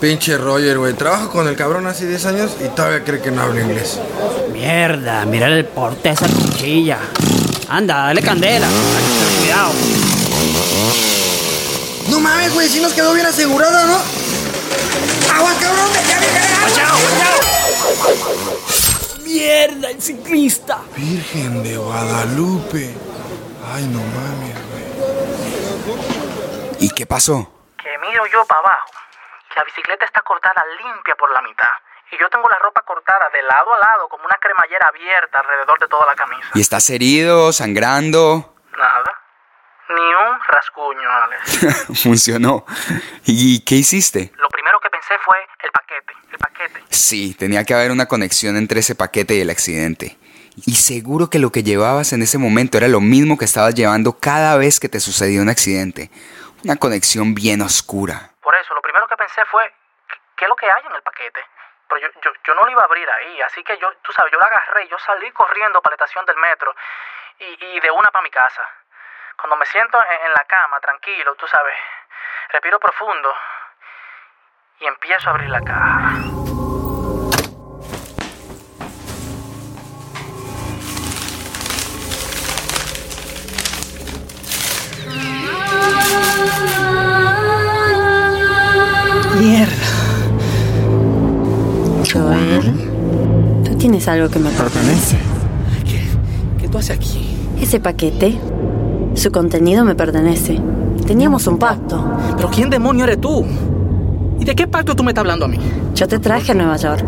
Pinche 0.00 0.36
Roger, 0.36 0.78
güey. 0.78 0.92
Trabajo 0.94 1.30
con 1.30 1.48
el 1.48 1.56
cabrón 1.56 1.86
hace 1.86 2.06
10 2.06 2.26
años 2.26 2.56
y 2.64 2.68
todavía 2.68 3.02
cree 3.02 3.20
que 3.20 3.30
no 3.30 3.42
hablo 3.42 3.60
inglés. 3.60 3.98
Mierda, 4.52 5.24
mira 5.24 5.46
el 5.48 5.64
porte 5.64 6.08
de 6.10 6.14
esa 6.14 6.28
cuchilla. 6.28 6.98
Anda, 7.68 7.96
dale 8.06 8.22
candela. 8.22 8.68
Cuidado. 9.38 9.72
No 12.10 12.20
mames, 12.20 12.52
güey. 12.52 12.68
Si 12.68 12.80
nos 12.80 12.92
quedó 12.92 13.14
bien 13.14 13.26
asegurada, 13.26 13.86
¿no? 13.86 13.96
¡Agua, 15.34 15.52
cabrón! 15.60 15.90
¡Ya 16.76 16.92
¡Mierda, 19.24 19.90
el 19.90 20.00
ciclista! 20.00 20.80
Virgen 20.96 21.62
de 21.62 21.76
Guadalupe. 21.76 22.94
Ay, 23.72 23.86
no 23.86 23.98
mames, 23.98 24.56
¿Y 26.78 26.90
qué 26.90 27.06
pasó? 27.06 27.50
Que 27.82 27.88
miro 28.06 28.22
yo 28.32 28.44
para 28.46 28.60
abajo. 28.60 29.05
La 29.56 29.64
bicicleta 29.64 30.04
está 30.04 30.20
cortada 30.20 30.62
limpia 30.84 31.16
por 31.16 31.30
la 31.32 31.40
mitad. 31.40 31.72
Y 32.12 32.18
yo 32.20 32.28
tengo 32.28 32.48
la 32.48 32.58
ropa 32.58 32.82
cortada 32.82 33.28
de 33.32 33.42
lado 33.42 33.74
a 33.74 33.78
lado 33.78 34.08
como 34.08 34.24
una 34.26 34.36
cremallera 34.36 34.86
abierta 34.86 35.38
alrededor 35.38 35.80
de 35.80 35.88
toda 35.88 36.06
la 36.06 36.14
camisa. 36.14 36.48
¿Y 36.54 36.60
estás 36.60 36.88
herido, 36.90 37.52
sangrando? 37.52 38.54
Nada. 38.76 39.22
Ni 39.88 40.00
un 40.00 40.38
rasguño, 40.46 41.08
Alex. 41.10 42.02
Funcionó. 42.02 42.66
¿Y 43.24 43.64
qué 43.64 43.76
hiciste? 43.76 44.30
Lo 44.36 44.48
primero 44.48 44.78
que 44.80 44.90
pensé 44.90 45.14
fue 45.24 45.36
el 45.64 45.70
paquete. 45.70 46.12
El 46.32 46.38
paquete. 46.38 46.84
Sí, 46.90 47.34
tenía 47.34 47.64
que 47.64 47.72
haber 47.72 47.90
una 47.90 48.06
conexión 48.06 48.56
entre 48.56 48.80
ese 48.80 48.94
paquete 48.94 49.34
y 49.34 49.40
el 49.40 49.50
accidente. 49.50 50.18
Y 50.66 50.76
seguro 50.76 51.30
que 51.30 51.38
lo 51.38 51.50
que 51.50 51.62
llevabas 51.62 52.12
en 52.12 52.22
ese 52.22 52.36
momento 52.36 52.76
era 52.76 52.88
lo 52.88 53.00
mismo 53.00 53.38
que 53.38 53.44
estabas 53.46 53.74
llevando 53.74 54.18
cada 54.18 54.56
vez 54.58 54.80
que 54.80 54.88
te 54.88 55.00
sucedió 55.00 55.40
un 55.40 55.48
accidente. 55.48 56.10
Una 56.64 56.76
conexión 56.76 57.34
bien 57.34 57.62
oscura. 57.62 58.35
Por 58.46 58.54
eso, 58.54 58.74
lo 58.74 58.80
primero 58.80 59.08
que 59.08 59.16
pensé 59.16 59.44
fue, 59.46 59.74
¿qué 60.36 60.44
es 60.44 60.48
lo 60.48 60.54
que 60.54 60.70
hay 60.70 60.86
en 60.86 60.94
el 60.94 61.02
paquete? 61.02 61.44
Pero 61.88 62.00
yo, 62.00 62.20
yo, 62.22 62.30
yo 62.44 62.54
no 62.54 62.62
lo 62.62 62.70
iba 62.70 62.80
a 62.80 62.84
abrir 62.84 63.10
ahí, 63.10 63.42
así 63.42 63.64
que 63.64 63.76
yo, 63.76 63.92
tú 64.02 64.12
sabes, 64.12 64.30
yo 64.30 64.38
lo 64.38 64.44
agarré 64.44 64.84
y 64.84 64.88
yo 64.88 64.96
salí 65.00 65.32
corriendo 65.32 65.82
para 65.82 65.94
la 65.94 66.04
estación 66.04 66.24
del 66.26 66.36
metro 66.36 66.72
y, 67.40 67.74
y 67.74 67.80
de 67.80 67.90
una 67.90 68.08
para 68.12 68.22
mi 68.22 68.30
casa. 68.30 68.64
Cuando 69.36 69.56
me 69.56 69.66
siento 69.66 70.00
en, 70.00 70.26
en 70.26 70.30
la 70.32 70.44
cama, 70.44 70.78
tranquilo, 70.78 71.34
tú 71.34 71.48
sabes, 71.48 71.74
respiro 72.50 72.78
profundo 72.78 73.36
y 74.78 74.86
empiezo 74.86 75.28
a 75.28 75.32
abrir 75.32 75.50
la 75.50 75.60
caja. 75.62 76.45
Tienes 93.96 94.08
algo 94.08 94.28
que 94.28 94.38
me 94.38 94.50
pertenece. 94.50 95.16
¿Qué 96.60 96.68
tú 96.68 96.76
haces 96.76 96.96
aquí? 96.96 97.34
Ese 97.60 97.80
paquete, 97.80 98.38
su 99.14 99.30
contenido 99.30 99.84
me 99.86 99.94
pertenece. 99.94 100.60
Teníamos 101.06 101.46
un 101.46 101.58
pacto. 101.58 102.04
¿Pero 102.36 102.50
quién 102.50 102.68
demonio 102.68 103.04
eres 103.04 103.20
tú? 103.20 103.46
¿Y 104.38 104.44
de 104.44 104.54
qué 104.54 104.66
pacto 104.66 104.94
tú 104.94 105.02
me 105.02 105.12
estás 105.12 105.22
hablando 105.22 105.46
a 105.46 105.48
mí? 105.48 105.56
Yo 105.94 106.06
te 106.06 106.18
traje 106.18 106.52
a 106.52 106.54
Nueva 106.54 106.76
York. 106.76 107.06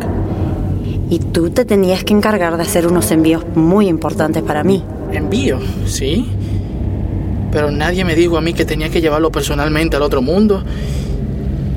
Y 1.10 1.18
tú 1.18 1.50
te 1.50 1.66
tenías 1.66 2.04
que 2.04 2.14
encargar 2.14 2.56
de 2.56 2.62
hacer 2.62 2.86
unos 2.86 3.10
envíos 3.10 3.44
muy 3.54 3.86
importantes 3.86 4.42
para 4.42 4.64
mí. 4.64 4.82
¿Envío? 5.12 5.58
Sí. 5.84 6.26
Pero 7.52 7.70
nadie 7.70 8.02
me 8.04 8.14
dijo 8.14 8.38
a 8.38 8.40
mí 8.40 8.54
que 8.54 8.64
tenía 8.64 8.88
que 8.88 9.02
llevarlo 9.02 9.30
personalmente 9.30 9.96
al 9.96 10.02
otro 10.02 10.22
mundo. 10.22 10.64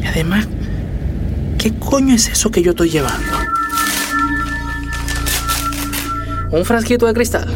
Y 0.02 0.06
además, 0.06 0.48
¿qué 1.58 1.74
coño 1.74 2.16
es 2.16 2.30
eso 2.30 2.50
que 2.50 2.62
yo 2.62 2.72
estoy 2.72 2.90
llevando? 2.90 3.41
Un 6.52 6.66
frasquito 6.66 7.06
de 7.06 7.14
cristal. 7.14 7.48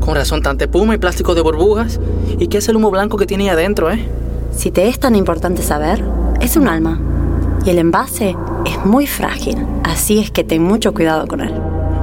Con 0.00 0.14
razón, 0.14 0.40
tanta 0.40 0.64
espuma 0.64 0.94
y 0.94 0.98
plástico 0.98 1.34
de 1.34 1.42
burbujas. 1.42 2.00
¿Y 2.38 2.48
qué 2.48 2.58
es 2.58 2.68
el 2.68 2.76
humo 2.76 2.90
blanco 2.90 3.18
que 3.18 3.26
tiene 3.26 3.44
ahí 3.44 3.50
adentro, 3.50 3.90
eh? 3.90 4.02
Si 4.56 4.70
te 4.70 4.88
es 4.88 4.98
tan 4.98 5.14
importante 5.14 5.62
saber, 5.62 6.02
es 6.40 6.56
un 6.56 6.66
alma. 6.66 6.98
Y 7.64 7.70
el 7.70 7.78
envase 7.78 8.34
es 8.64 8.84
muy 8.86 9.06
frágil. 9.06 9.66
Así 9.84 10.18
es 10.18 10.30
que 10.30 10.44
ten 10.44 10.62
mucho 10.62 10.94
cuidado 10.94 11.26
con 11.26 11.42
él. 11.42 11.52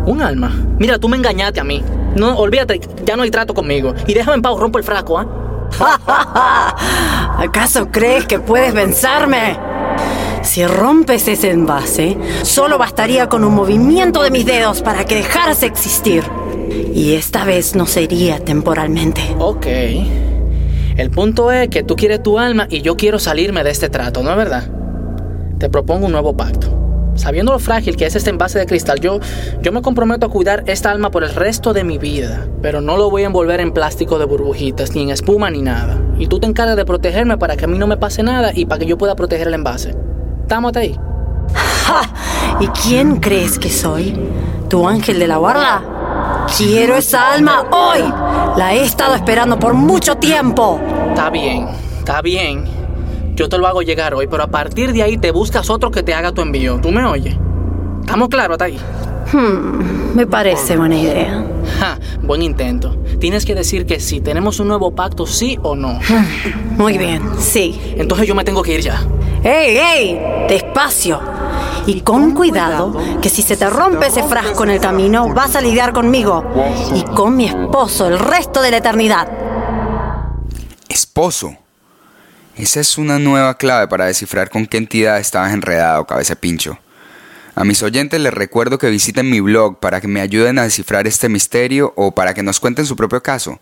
¿Un 0.05 0.21
alma? 0.21 0.51
Mira, 0.77 0.99
tú 0.99 1.09
me 1.09 1.17
engañaste 1.17 1.59
a 1.59 1.63
mí. 1.63 1.83
No, 2.15 2.37
olvídate, 2.37 2.79
ya 3.05 3.15
no 3.15 3.23
hay 3.23 3.31
trato 3.31 3.55
conmigo. 3.55 3.95
Y 4.05 4.13
déjame 4.13 4.35
en 4.35 4.41
paz, 4.43 4.53
rompo 4.55 4.77
el 4.77 4.83
frasco, 4.83 5.17
¿ah? 5.17 5.27
¿Acaso 7.39 7.89
crees 7.91 8.25
que 8.25 8.39
puedes 8.39 8.73
vencerme? 8.73 9.68
Si 10.49 10.65
rompes 10.65 11.27
ese 11.27 11.51
envase, 11.51 12.17
solo 12.41 12.79
bastaría 12.79 13.29
con 13.29 13.43
un 13.43 13.53
movimiento 13.53 14.23
de 14.23 14.31
mis 14.31 14.47
dedos 14.47 14.81
para 14.81 15.05
que 15.05 15.13
dejaras 15.13 15.61
de 15.61 15.67
existir. 15.67 16.23
Y 16.91 17.13
esta 17.13 17.45
vez 17.45 17.75
no 17.75 17.85
sería 17.85 18.39
temporalmente. 18.39 19.21
Ok. 19.37 19.67
El 20.97 21.11
punto 21.11 21.51
es 21.51 21.69
que 21.69 21.83
tú 21.83 21.95
quieres 21.95 22.23
tu 22.23 22.39
alma 22.39 22.65
y 22.67 22.81
yo 22.81 22.97
quiero 22.97 23.19
salirme 23.19 23.63
de 23.63 23.69
este 23.69 23.89
trato, 23.89 24.23
¿no 24.23 24.31
es 24.31 24.37
verdad? 24.37 24.67
Te 25.59 25.69
propongo 25.69 26.07
un 26.07 26.13
nuevo 26.13 26.35
pacto. 26.35 27.11
Sabiendo 27.13 27.51
lo 27.51 27.59
frágil 27.59 27.95
que 27.95 28.07
es 28.07 28.15
este 28.15 28.31
envase 28.31 28.57
de 28.57 28.65
cristal, 28.65 28.99
yo, 28.99 29.19
yo 29.61 29.71
me 29.71 29.83
comprometo 29.83 30.25
a 30.25 30.29
cuidar 30.31 30.63
esta 30.65 30.89
alma 30.89 31.11
por 31.11 31.23
el 31.23 31.35
resto 31.35 31.73
de 31.73 31.83
mi 31.83 31.99
vida. 31.99 32.47
Pero 32.63 32.81
no 32.81 32.97
lo 32.97 33.11
voy 33.11 33.21
a 33.21 33.27
envolver 33.27 33.59
en 33.59 33.71
plástico 33.71 34.17
de 34.17 34.25
burbujitas, 34.25 34.95
ni 34.95 35.03
en 35.03 35.11
espuma, 35.11 35.51
ni 35.51 35.61
nada. 35.61 36.01
Y 36.17 36.25
tú 36.25 36.39
te 36.39 36.47
encargas 36.47 36.75
de 36.75 36.85
protegerme 36.85 37.37
para 37.37 37.55
que 37.55 37.65
a 37.65 37.67
mí 37.67 37.77
no 37.77 37.85
me 37.85 37.97
pase 37.97 38.23
nada 38.23 38.51
y 38.55 38.65
para 38.65 38.79
que 38.79 38.87
yo 38.87 38.97
pueda 38.97 39.15
proteger 39.15 39.47
el 39.47 39.53
envase. 39.53 39.93
¿Estamos 40.49 40.75
ahí? 40.77 40.99
¿Y 42.59 42.67
quién 42.69 43.17
crees 43.17 43.59
que 43.59 43.69
soy? 43.69 44.19
¿Tu 44.67 44.87
ángel 44.87 45.19
de 45.19 45.27
la 45.27 45.37
guarda? 45.37 46.47
Quiero 46.57 46.95
esa 46.95 47.33
alma 47.33 47.67
hoy. 47.69 47.99
La 48.57 48.73
he 48.73 48.83
estado 48.83 49.13
esperando 49.13 49.59
por 49.59 49.75
mucho 49.75 50.15
tiempo. 50.15 50.81
Está 51.09 51.29
bien, 51.29 51.67
está 51.99 52.23
bien. 52.23 52.63
Yo 53.35 53.47
te 53.47 53.59
lo 53.59 53.67
hago 53.67 53.83
llegar 53.83 54.15
hoy, 54.15 54.25
pero 54.25 54.41
a 54.41 54.47
partir 54.47 54.91
de 54.91 55.03
ahí 55.03 55.19
te 55.19 55.29
buscas 55.29 55.69
otro 55.69 55.91
que 55.91 56.01
te 56.01 56.15
haga 56.15 56.31
tu 56.31 56.41
envío. 56.41 56.79
¿Tú 56.81 56.89
me 56.89 57.05
oyes? 57.05 57.37
¿Estamos 58.01 58.27
claros 58.29 58.55
hasta 58.55 58.65
ahí? 58.65 58.79
Hmm, 59.31 60.15
me 60.15 60.25
parece 60.25 60.77
buena 60.77 60.95
idea. 60.95 61.45
Ja, 61.79 61.99
buen 62.23 62.41
intento. 62.41 62.97
Tienes 63.19 63.45
que 63.45 63.53
decir 63.53 63.85
que 63.85 63.99
sí. 63.99 64.19
¿Tenemos 64.19 64.59
un 64.59 64.69
nuevo 64.69 64.95
pacto, 64.95 65.27
sí 65.27 65.59
o 65.61 65.75
no? 65.75 65.99
Muy 66.75 66.97
bien, 66.97 67.21
sí. 67.37 67.79
Entonces 67.97 68.27
yo 68.27 68.33
me 68.33 68.43
tengo 68.43 68.63
que 68.63 68.73
ir 68.73 68.81
ya. 68.81 68.99
¡Ey, 69.43 69.77
ey! 69.77 70.47
Despacio. 70.49 71.21
Y 71.85 72.01
con 72.01 72.33
cuidado, 72.33 72.95
que 73.21 73.29
si 73.29 73.41
se 73.41 73.55
te 73.55 73.69
rompe 73.69 74.07
ese 74.07 74.23
frasco 74.23 74.63
en 74.63 74.71
el 74.71 74.81
camino, 74.81 75.33
vas 75.33 75.55
a 75.55 75.61
lidiar 75.61 75.93
conmigo 75.93 76.43
y 76.93 77.03
con 77.03 77.35
mi 77.35 77.45
esposo 77.45 78.07
el 78.07 78.19
resto 78.19 78.61
de 78.61 78.71
la 78.71 78.77
eternidad. 78.77 79.27
Esposo. 80.87 81.55
Esa 82.55 82.81
es 82.81 82.97
una 82.97 83.17
nueva 83.17 83.55
clave 83.57 83.87
para 83.87 84.05
descifrar 84.05 84.49
con 84.49 84.65
qué 84.65 84.77
entidad 84.77 85.19
estabas 85.19 85.53
enredado, 85.53 86.05
cabeza 86.05 86.35
pincho. 86.35 86.77
A 87.59 87.65
mis 87.65 87.83
oyentes 87.83 88.21
les 88.21 88.33
recuerdo 88.33 88.77
que 88.77 88.87
visiten 88.87 89.29
mi 89.29 89.41
blog 89.41 89.81
para 89.81 89.99
que 89.99 90.07
me 90.07 90.21
ayuden 90.21 90.59
a 90.59 90.63
descifrar 90.63 91.07
este 91.07 91.27
misterio 91.27 91.91
o 91.97 92.15
para 92.15 92.33
que 92.33 92.41
nos 92.41 92.61
cuenten 92.61 92.85
su 92.85 92.95
propio 92.95 93.21
caso. 93.21 93.59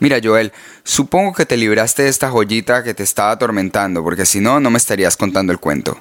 Mira, 0.00 0.18
Joel, 0.22 0.52
supongo 0.84 1.32
que 1.32 1.46
te 1.46 1.56
libraste 1.56 2.02
de 2.02 2.10
esta 2.10 2.28
joyita 2.28 2.84
que 2.84 2.92
te 2.92 3.04
estaba 3.04 3.30
atormentando, 3.30 4.04
porque 4.04 4.26
si 4.26 4.40
no, 4.40 4.60
no 4.60 4.68
me 4.68 4.76
estarías 4.76 5.16
contando 5.16 5.50
el 5.50 5.60
cuento. 5.60 5.96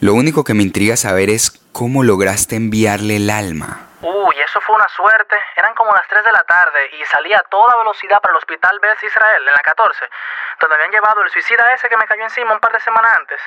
Lo 0.00 0.14
único 0.14 0.42
que 0.42 0.54
me 0.54 0.62
intriga 0.62 0.96
saber 0.96 1.28
es 1.28 1.60
cómo 1.70 2.02
lograste 2.02 2.56
enviarle 2.56 3.16
el 3.16 3.28
alma. 3.28 3.90
Uy, 4.00 4.34
eso 4.40 4.58
fue 4.62 4.74
una 4.74 4.88
suerte. 4.88 5.36
Eran 5.54 5.74
como 5.74 5.92
las 5.92 6.08
3 6.08 6.24
de 6.24 6.32
la 6.32 6.44
tarde 6.44 6.80
y 6.98 7.04
salí 7.12 7.30
a 7.34 7.44
toda 7.50 7.76
velocidad 7.76 8.22
para 8.22 8.32
el 8.32 8.38
hospital 8.38 8.80
Beth 8.80 9.04
Israel, 9.04 9.42
en 9.46 9.52
la 9.52 9.60
14, 9.62 10.00
donde 10.62 10.76
habían 10.76 10.92
llevado 10.92 11.20
el 11.20 11.28
suicida 11.28 11.62
ese 11.74 11.90
que 11.90 11.96
me 11.98 12.06
cayó 12.06 12.24
encima 12.24 12.54
un 12.54 12.60
par 12.60 12.72
de 12.72 12.80
semanas 12.80 13.12
antes. 13.18 13.40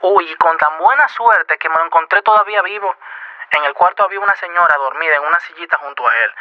Uy, 0.00 0.34
con 0.36 0.56
tan 0.58 0.78
buena 0.78 1.08
suerte 1.08 1.58
que 1.58 1.68
me 1.68 1.76
lo 1.76 1.84
encontré 1.86 2.22
todavía 2.22 2.62
vivo. 2.62 2.94
En 3.50 3.64
el 3.64 3.74
cuarto 3.74 4.04
había 4.04 4.20
una 4.20 4.34
señora 4.36 4.76
dormida 4.76 5.16
en 5.16 5.22
una 5.22 5.40
sillita 5.40 5.78
junto 5.78 6.06
a 6.08 6.16
él. 6.18 6.34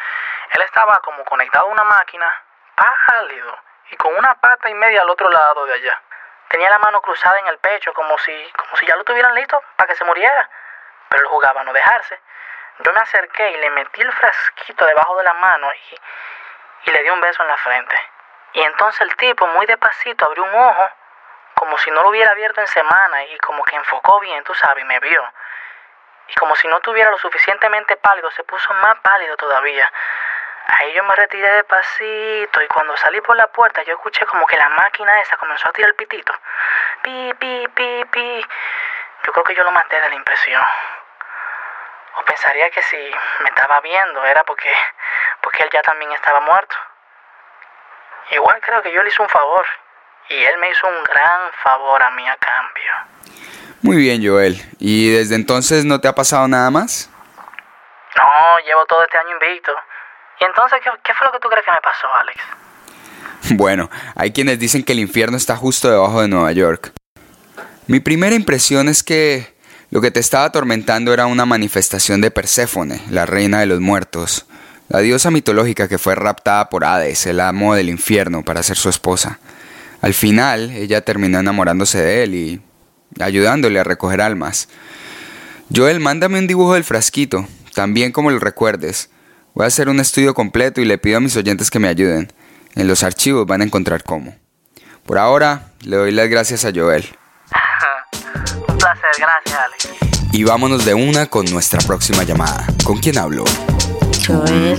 Él 0.52 0.62
estaba 0.64 1.00
como 1.04 1.24
conectado 1.24 1.66
a 1.66 1.70
una 1.70 1.84
máquina, 1.84 2.32
pálido, 2.76 3.58
y 3.92 3.96
con 3.98 4.16
una 4.16 4.36
pata 4.36 4.70
y 4.70 4.74
media 4.74 5.02
al 5.02 5.10
otro 5.10 5.30
lado 5.30 5.66
de 5.66 5.74
allá. 5.74 6.02
Tenía 6.50 6.70
la 6.70 6.80
mano 6.80 7.02
cruzada 7.02 7.40
en 7.40 7.48
el 7.48 7.58
pecho, 7.60 7.94
como 7.94 8.18
si, 8.20 8.52
como 8.58 8.76
si 8.78 8.86
ya 8.86 8.96
lo 8.96 9.04
tuvieran 9.04 9.34
listo 9.36 9.62
para 9.76 9.88
que 9.88 9.96
se 9.96 10.04
muriera. 10.04 10.50
Pero 11.10 11.24
él 11.24 11.30
jugaba 11.30 11.62
a 11.62 11.64
no 11.64 11.74
dejarse. 11.74 12.20
Yo 12.80 12.92
me 12.92 13.00
acerqué 13.00 13.52
y 13.52 13.58
le 13.58 13.70
metí 13.70 14.02
el 14.02 14.12
frasquito 14.12 14.86
debajo 14.86 15.16
de 15.18 15.24
la 15.24 15.34
mano 15.34 15.72
y, 15.74 16.00
y 16.90 16.92
le 16.92 17.04
di 17.04 17.10
un 17.10 17.22
beso 17.22 17.42
en 17.42 17.48
la 17.48 17.58
frente. 17.58 17.98
Y 18.54 18.62
entonces 18.62 19.02
el 19.02 19.16
tipo, 19.16 19.48
muy 19.48 19.66
despacito, 19.66 20.26
abrió 20.26 20.44
un 20.44 20.56
ojo, 20.56 20.90
como 21.56 21.78
si 21.78 21.92
no 21.92 22.04
lo 22.04 22.10
hubiera 22.10 22.32
abierto 22.32 22.62
en 22.62 22.68
semana, 22.68 23.24
y 23.26 23.38
como 23.40 23.64
que 23.64 23.76
enfocó 23.76 24.20
bien, 24.20 24.44
tú 24.44 24.54
sabes, 24.54 24.84
y 24.84 24.88
me 24.88 25.00
vio. 25.00 25.34
Y 26.28 26.34
como 26.36 26.56
si 26.56 26.68
no 26.68 26.80
tuviera 26.82 27.12
lo 27.12 27.18
suficientemente 27.18 27.98
pálido, 27.98 28.30
se 28.32 28.44
puso 28.44 28.74
más 28.74 29.00
pálido 29.00 29.38
todavía. 29.38 29.92
Ahí 30.68 30.94
yo 30.94 31.04
me 31.04 31.16
retiré 31.16 31.48
despacito 31.52 32.62
y 32.62 32.68
cuando 32.68 32.98
salí 32.98 33.22
por 33.22 33.36
la 33.36 33.48
puerta 33.48 33.84
yo 33.84 33.94
escuché 33.94 34.26
como 34.26 34.48
que 34.48 34.58
la 34.58 34.68
máquina 34.70 35.22
esa 35.22 35.38
comenzó 35.38 35.70
a 35.70 35.74
tirar 35.74 35.90
el 35.90 35.96
pitito. 35.96 36.34
Pi, 37.04 37.34
pi, 37.38 37.68
pi, 37.68 38.06
pi. 38.06 38.46
Yo 39.24 39.32
creo 39.32 39.44
que 39.44 39.54
yo 39.54 39.64
lo 39.64 39.72
maté 39.72 40.02
de 40.02 40.10
la 40.10 40.16
impresión. 40.16 40.64
O 42.16 42.26
pensaría 42.26 42.72
que 42.72 42.82
si 42.82 42.98
me 42.98 43.50
estaba 43.50 43.80
viendo 43.82 44.26
era 44.26 44.44
porque, 44.44 44.74
porque 45.42 45.64
él 45.64 45.70
ya 45.72 45.84
también 45.84 46.12
estaba 46.14 46.40
muerto. 46.40 46.76
Igual 48.32 48.60
creo 48.62 48.82
que 48.82 48.92
yo 48.92 49.04
le 49.04 49.10
hice 49.10 49.22
un 49.22 49.30
favor. 49.30 49.68
Y 50.30 50.34
él 50.34 50.58
me 50.60 50.70
hizo 50.70 50.88
un 50.88 51.04
gran 51.04 51.52
favor 51.64 52.02
a 52.02 52.12
mí 52.12 52.28
a 52.28 52.38
cambio. 52.38 53.36
Muy 53.82 53.98
bien, 53.98 54.26
Joel. 54.26 54.62
¿Y 54.80 55.12
desde 55.12 55.36
entonces 55.36 55.86
no 55.86 56.02
te 56.02 56.08
ha 56.08 56.16
pasado 56.16 56.48
nada 56.48 56.72
más? 56.72 57.10
No, 58.18 58.66
llevo 58.66 58.86
todo 58.88 59.04
este 59.04 59.18
año 59.18 59.34
invicto. 59.34 59.72
¿Y 60.40 60.46
entonces 60.46 60.80
qué, 60.84 60.90
qué 61.04 61.14
fue 61.14 61.28
lo 61.28 61.34
que 61.34 61.40
tú 61.40 61.50
crees 61.50 61.66
que 61.66 61.72
me 61.72 61.82
pasó, 61.82 62.08
Alex? 62.22 62.42
Bueno, 63.52 63.92
hay 64.16 64.32
quienes 64.32 64.58
dicen 64.58 64.84
que 64.84 64.94
el 64.94 65.00
infierno 65.00 65.38
está 65.38 65.56
justo 65.56 65.90
debajo 65.90 66.22
de 66.22 66.28
Nueva 66.28 66.52
York. 66.52 66.92
Mi 67.86 68.00
primera 68.00 68.36
impresión 68.36 68.90
es 68.90 69.04
que 69.04 69.54
lo 69.92 70.02
que 70.02 70.10
te 70.10 70.20
estaba 70.20 70.46
atormentando 70.46 71.14
era 71.14 71.28
una 71.28 71.46
manifestación 71.46 72.22
de 72.22 72.32
Perséfone, 72.32 73.02
la 73.12 73.28
reina 73.28 73.60
de 73.60 73.68
los 73.68 73.80
muertos, 73.80 74.48
la 74.90 75.00
diosa 75.00 75.30
mitológica 75.30 75.88
que 75.88 76.00
fue 76.00 76.16
raptada 76.16 76.70
por 76.70 76.84
Hades, 76.84 77.28
el 77.28 77.40
amo 77.40 77.76
del 77.76 77.90
infierno, 77.90 78.44
para 78.44 78.64
ser 78.64 78.78
su 78.78 78.90
esposa. 78.90 79.40
Al 80.06 80.14
final, 80.14 80.70
ella 80.70 81.02
terminó 81.02 81.40
enamorándose 81.40 82.00
de 82.00 82.22
él 82.22 82.36
y 82.36 82.62
ayudándole 83.20 83.80
a 83.80 83.84
recoger 83.84 84.22
almas. 84.22 84.70
Joel, 85.76 86.00
mándame 86.00 86.38
un 86.38 86.46
dibujo 86.46 86.76
del 86.76 86.84
frasquito, 86.84 87.48
también 87.74 88.12
como 88.12 88.30
lo 88.30 88.38
recuerdes. 88.38 89.10
Voy 89.56 89.64
a 89.64 89.68
hacer 89.68 89.90
un 89.90 90.00
estudio 90.00 90.36
completo 90.36 90.80
y 90.80 90.86
le 90.86 91.00
pido 91.00 91.18
a 91.18 91.22
mis 91.22 91.36
oyentes 91.36 91.72
que 91.72 91.80
me 91.80 91.88
ayuden. 91.88 92.32
En 92.76 92.88
los 92.88 93.02
archivos 93.02 93.48
van 93.48 93.62
a 93.62 93.64
encontrar 93.64 94.04
cómo. 94.04 94.36
Por 95.08 95.18
ahora, 95.18 95.72
le 95.82 95.98
doy 95.98 96.12
las 96.12 96.30
gracias 96.30 96.66
a 96.66 96.72
Joel. 96.72 97.04
Un 98.70 98.78
placer, 98.78 99.10
gracias, 99.18 99.60
Alex. 99.60 99.90
Y 100.34 100.44
vámonos 100.44 100.86
de 100.86 100.94
una 100.94 101.26
con 101.26 101.48
nuestra 101.48 101.80
próxima 101.80 102.22
llamada. 102.22 102.68
¿Con 102.84 103.00
quién 103.00 103.18
hablo? 103.18 103.44
Joel, 104.24 104.78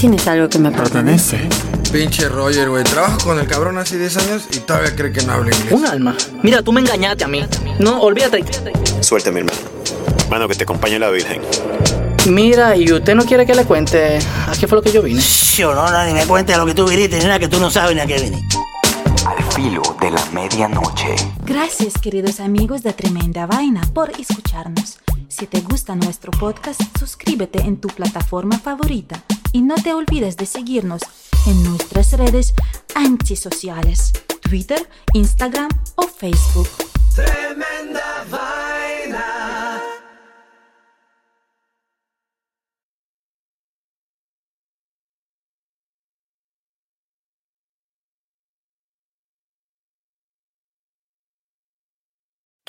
tienes 0.00 0.26
algo 0.26 0.48
que 0.48 0.58
me 0.58 0.72
pertenece. 0.72 1.48
Pinche 1.92 2.28
Roger, 2.28 2.70
güey. 2.70 2.84
Trabajo 2.84 3.18
con 3.24 3.38
el 3.40 3.46
cabrón 3.48 3.76
hace 3.76 3.98
10 3.98 4.16
años 4.18 4.44
y 4.52 4.58
todavía 4.58 4.94
cree 4.94 5.12
que 5.12 5.22
no 5.22 5.32
habla 5.32 5.54
inglés. 5.54 5.72
Un 5.72 5.86
alma. 5.86 6.16
Mira, 6.42 6.62
tú 6.62 6.70
me 6.70 6.80
engañaste 6.80 7.24
a 7.24 7.28
mí. 7.28 7.44
No, 7.80 8.00
olvídate. 8.00 8.44
Suerte, 9.02 9.32
mi 9.32 9.40
hermano. 9.40 9.58
Mano, 10.30 10.46
que 10.46 10.54
te 10.54 10.62
acompañe 10.62 11.00
la 11.00 11.10
Virgen. 11.10 11.42
Mira, 12.28 12.76
¿y 12.76 12.92
usted 12.92 13.16
no 13.16 13.24
quiere 13.24 13.44
que 13.44 13.56
le 13.56 13.64
cuente 13.64 14.18
a 14.18 14.52
qué 14.58 14.68
fue 14.68 14.76
lo 14.76 14.82
que 14.82 14.92
yo 14.92 15.02
vine? 15.02 15.20
Yo 15.56 15.74
no, 15.74 15.90
no, 15.90 16.06
ni 16.06 16.12
me 16.12 16.26
cuentes 16.26 16.56
lo 16.56 16.64
que 16.64 16.74
tú 16.74 16.86
viniste, 16.86 17.18
ni 17.18 17.24
nada 17.24 17.40
que 17.40 17.48
tú 17.48 17.58
no 17.58 17.70
sabes 17.70 17.96
ni 17.96 18.02
a 18.02 18.06
qué 18.06 18.20
viniste. 18.20 18.56
Al 19.26 19.52
filo 19.52 19.82
de 20.00 20.10
la 20.12 20.24
medianoche. 20.26 21.16
Gracias 21.44 21.94
queridos 22.00 22.38
amigos 22.38 22.84
de 22.84 22.92
Tremenda 22.92 23.46
Vaina 23.46 23.80
por 23.92 24.10
escucharnos. 24.10 25.00
Si 25.28 25.46
te 25.46 25.60
gusta 25.60 25.96
nuestro 25.96 26.30
podcast, 26.30 26.80
suscríbete 26.98 27.60
en 27.60 27.78
tu 27.78 27.88
plataforma 27.88 28.58
favorita 28.58 29.24
y 29.52 29.62
no 29.62 29.74
te 29.74 29.92
olvides 29.92 30.36
de 30.36 30.46
seguirnos 30.46 31.02
en 31.46 31.62
nuestras 31.62 32.12
redes 32.12 32.54
antisociales, 32.94 34.12
Twitter, 34.42 34.88
Instagram 35.14 35.68
o 35.96 36.02
Facebook. 36.08 36.68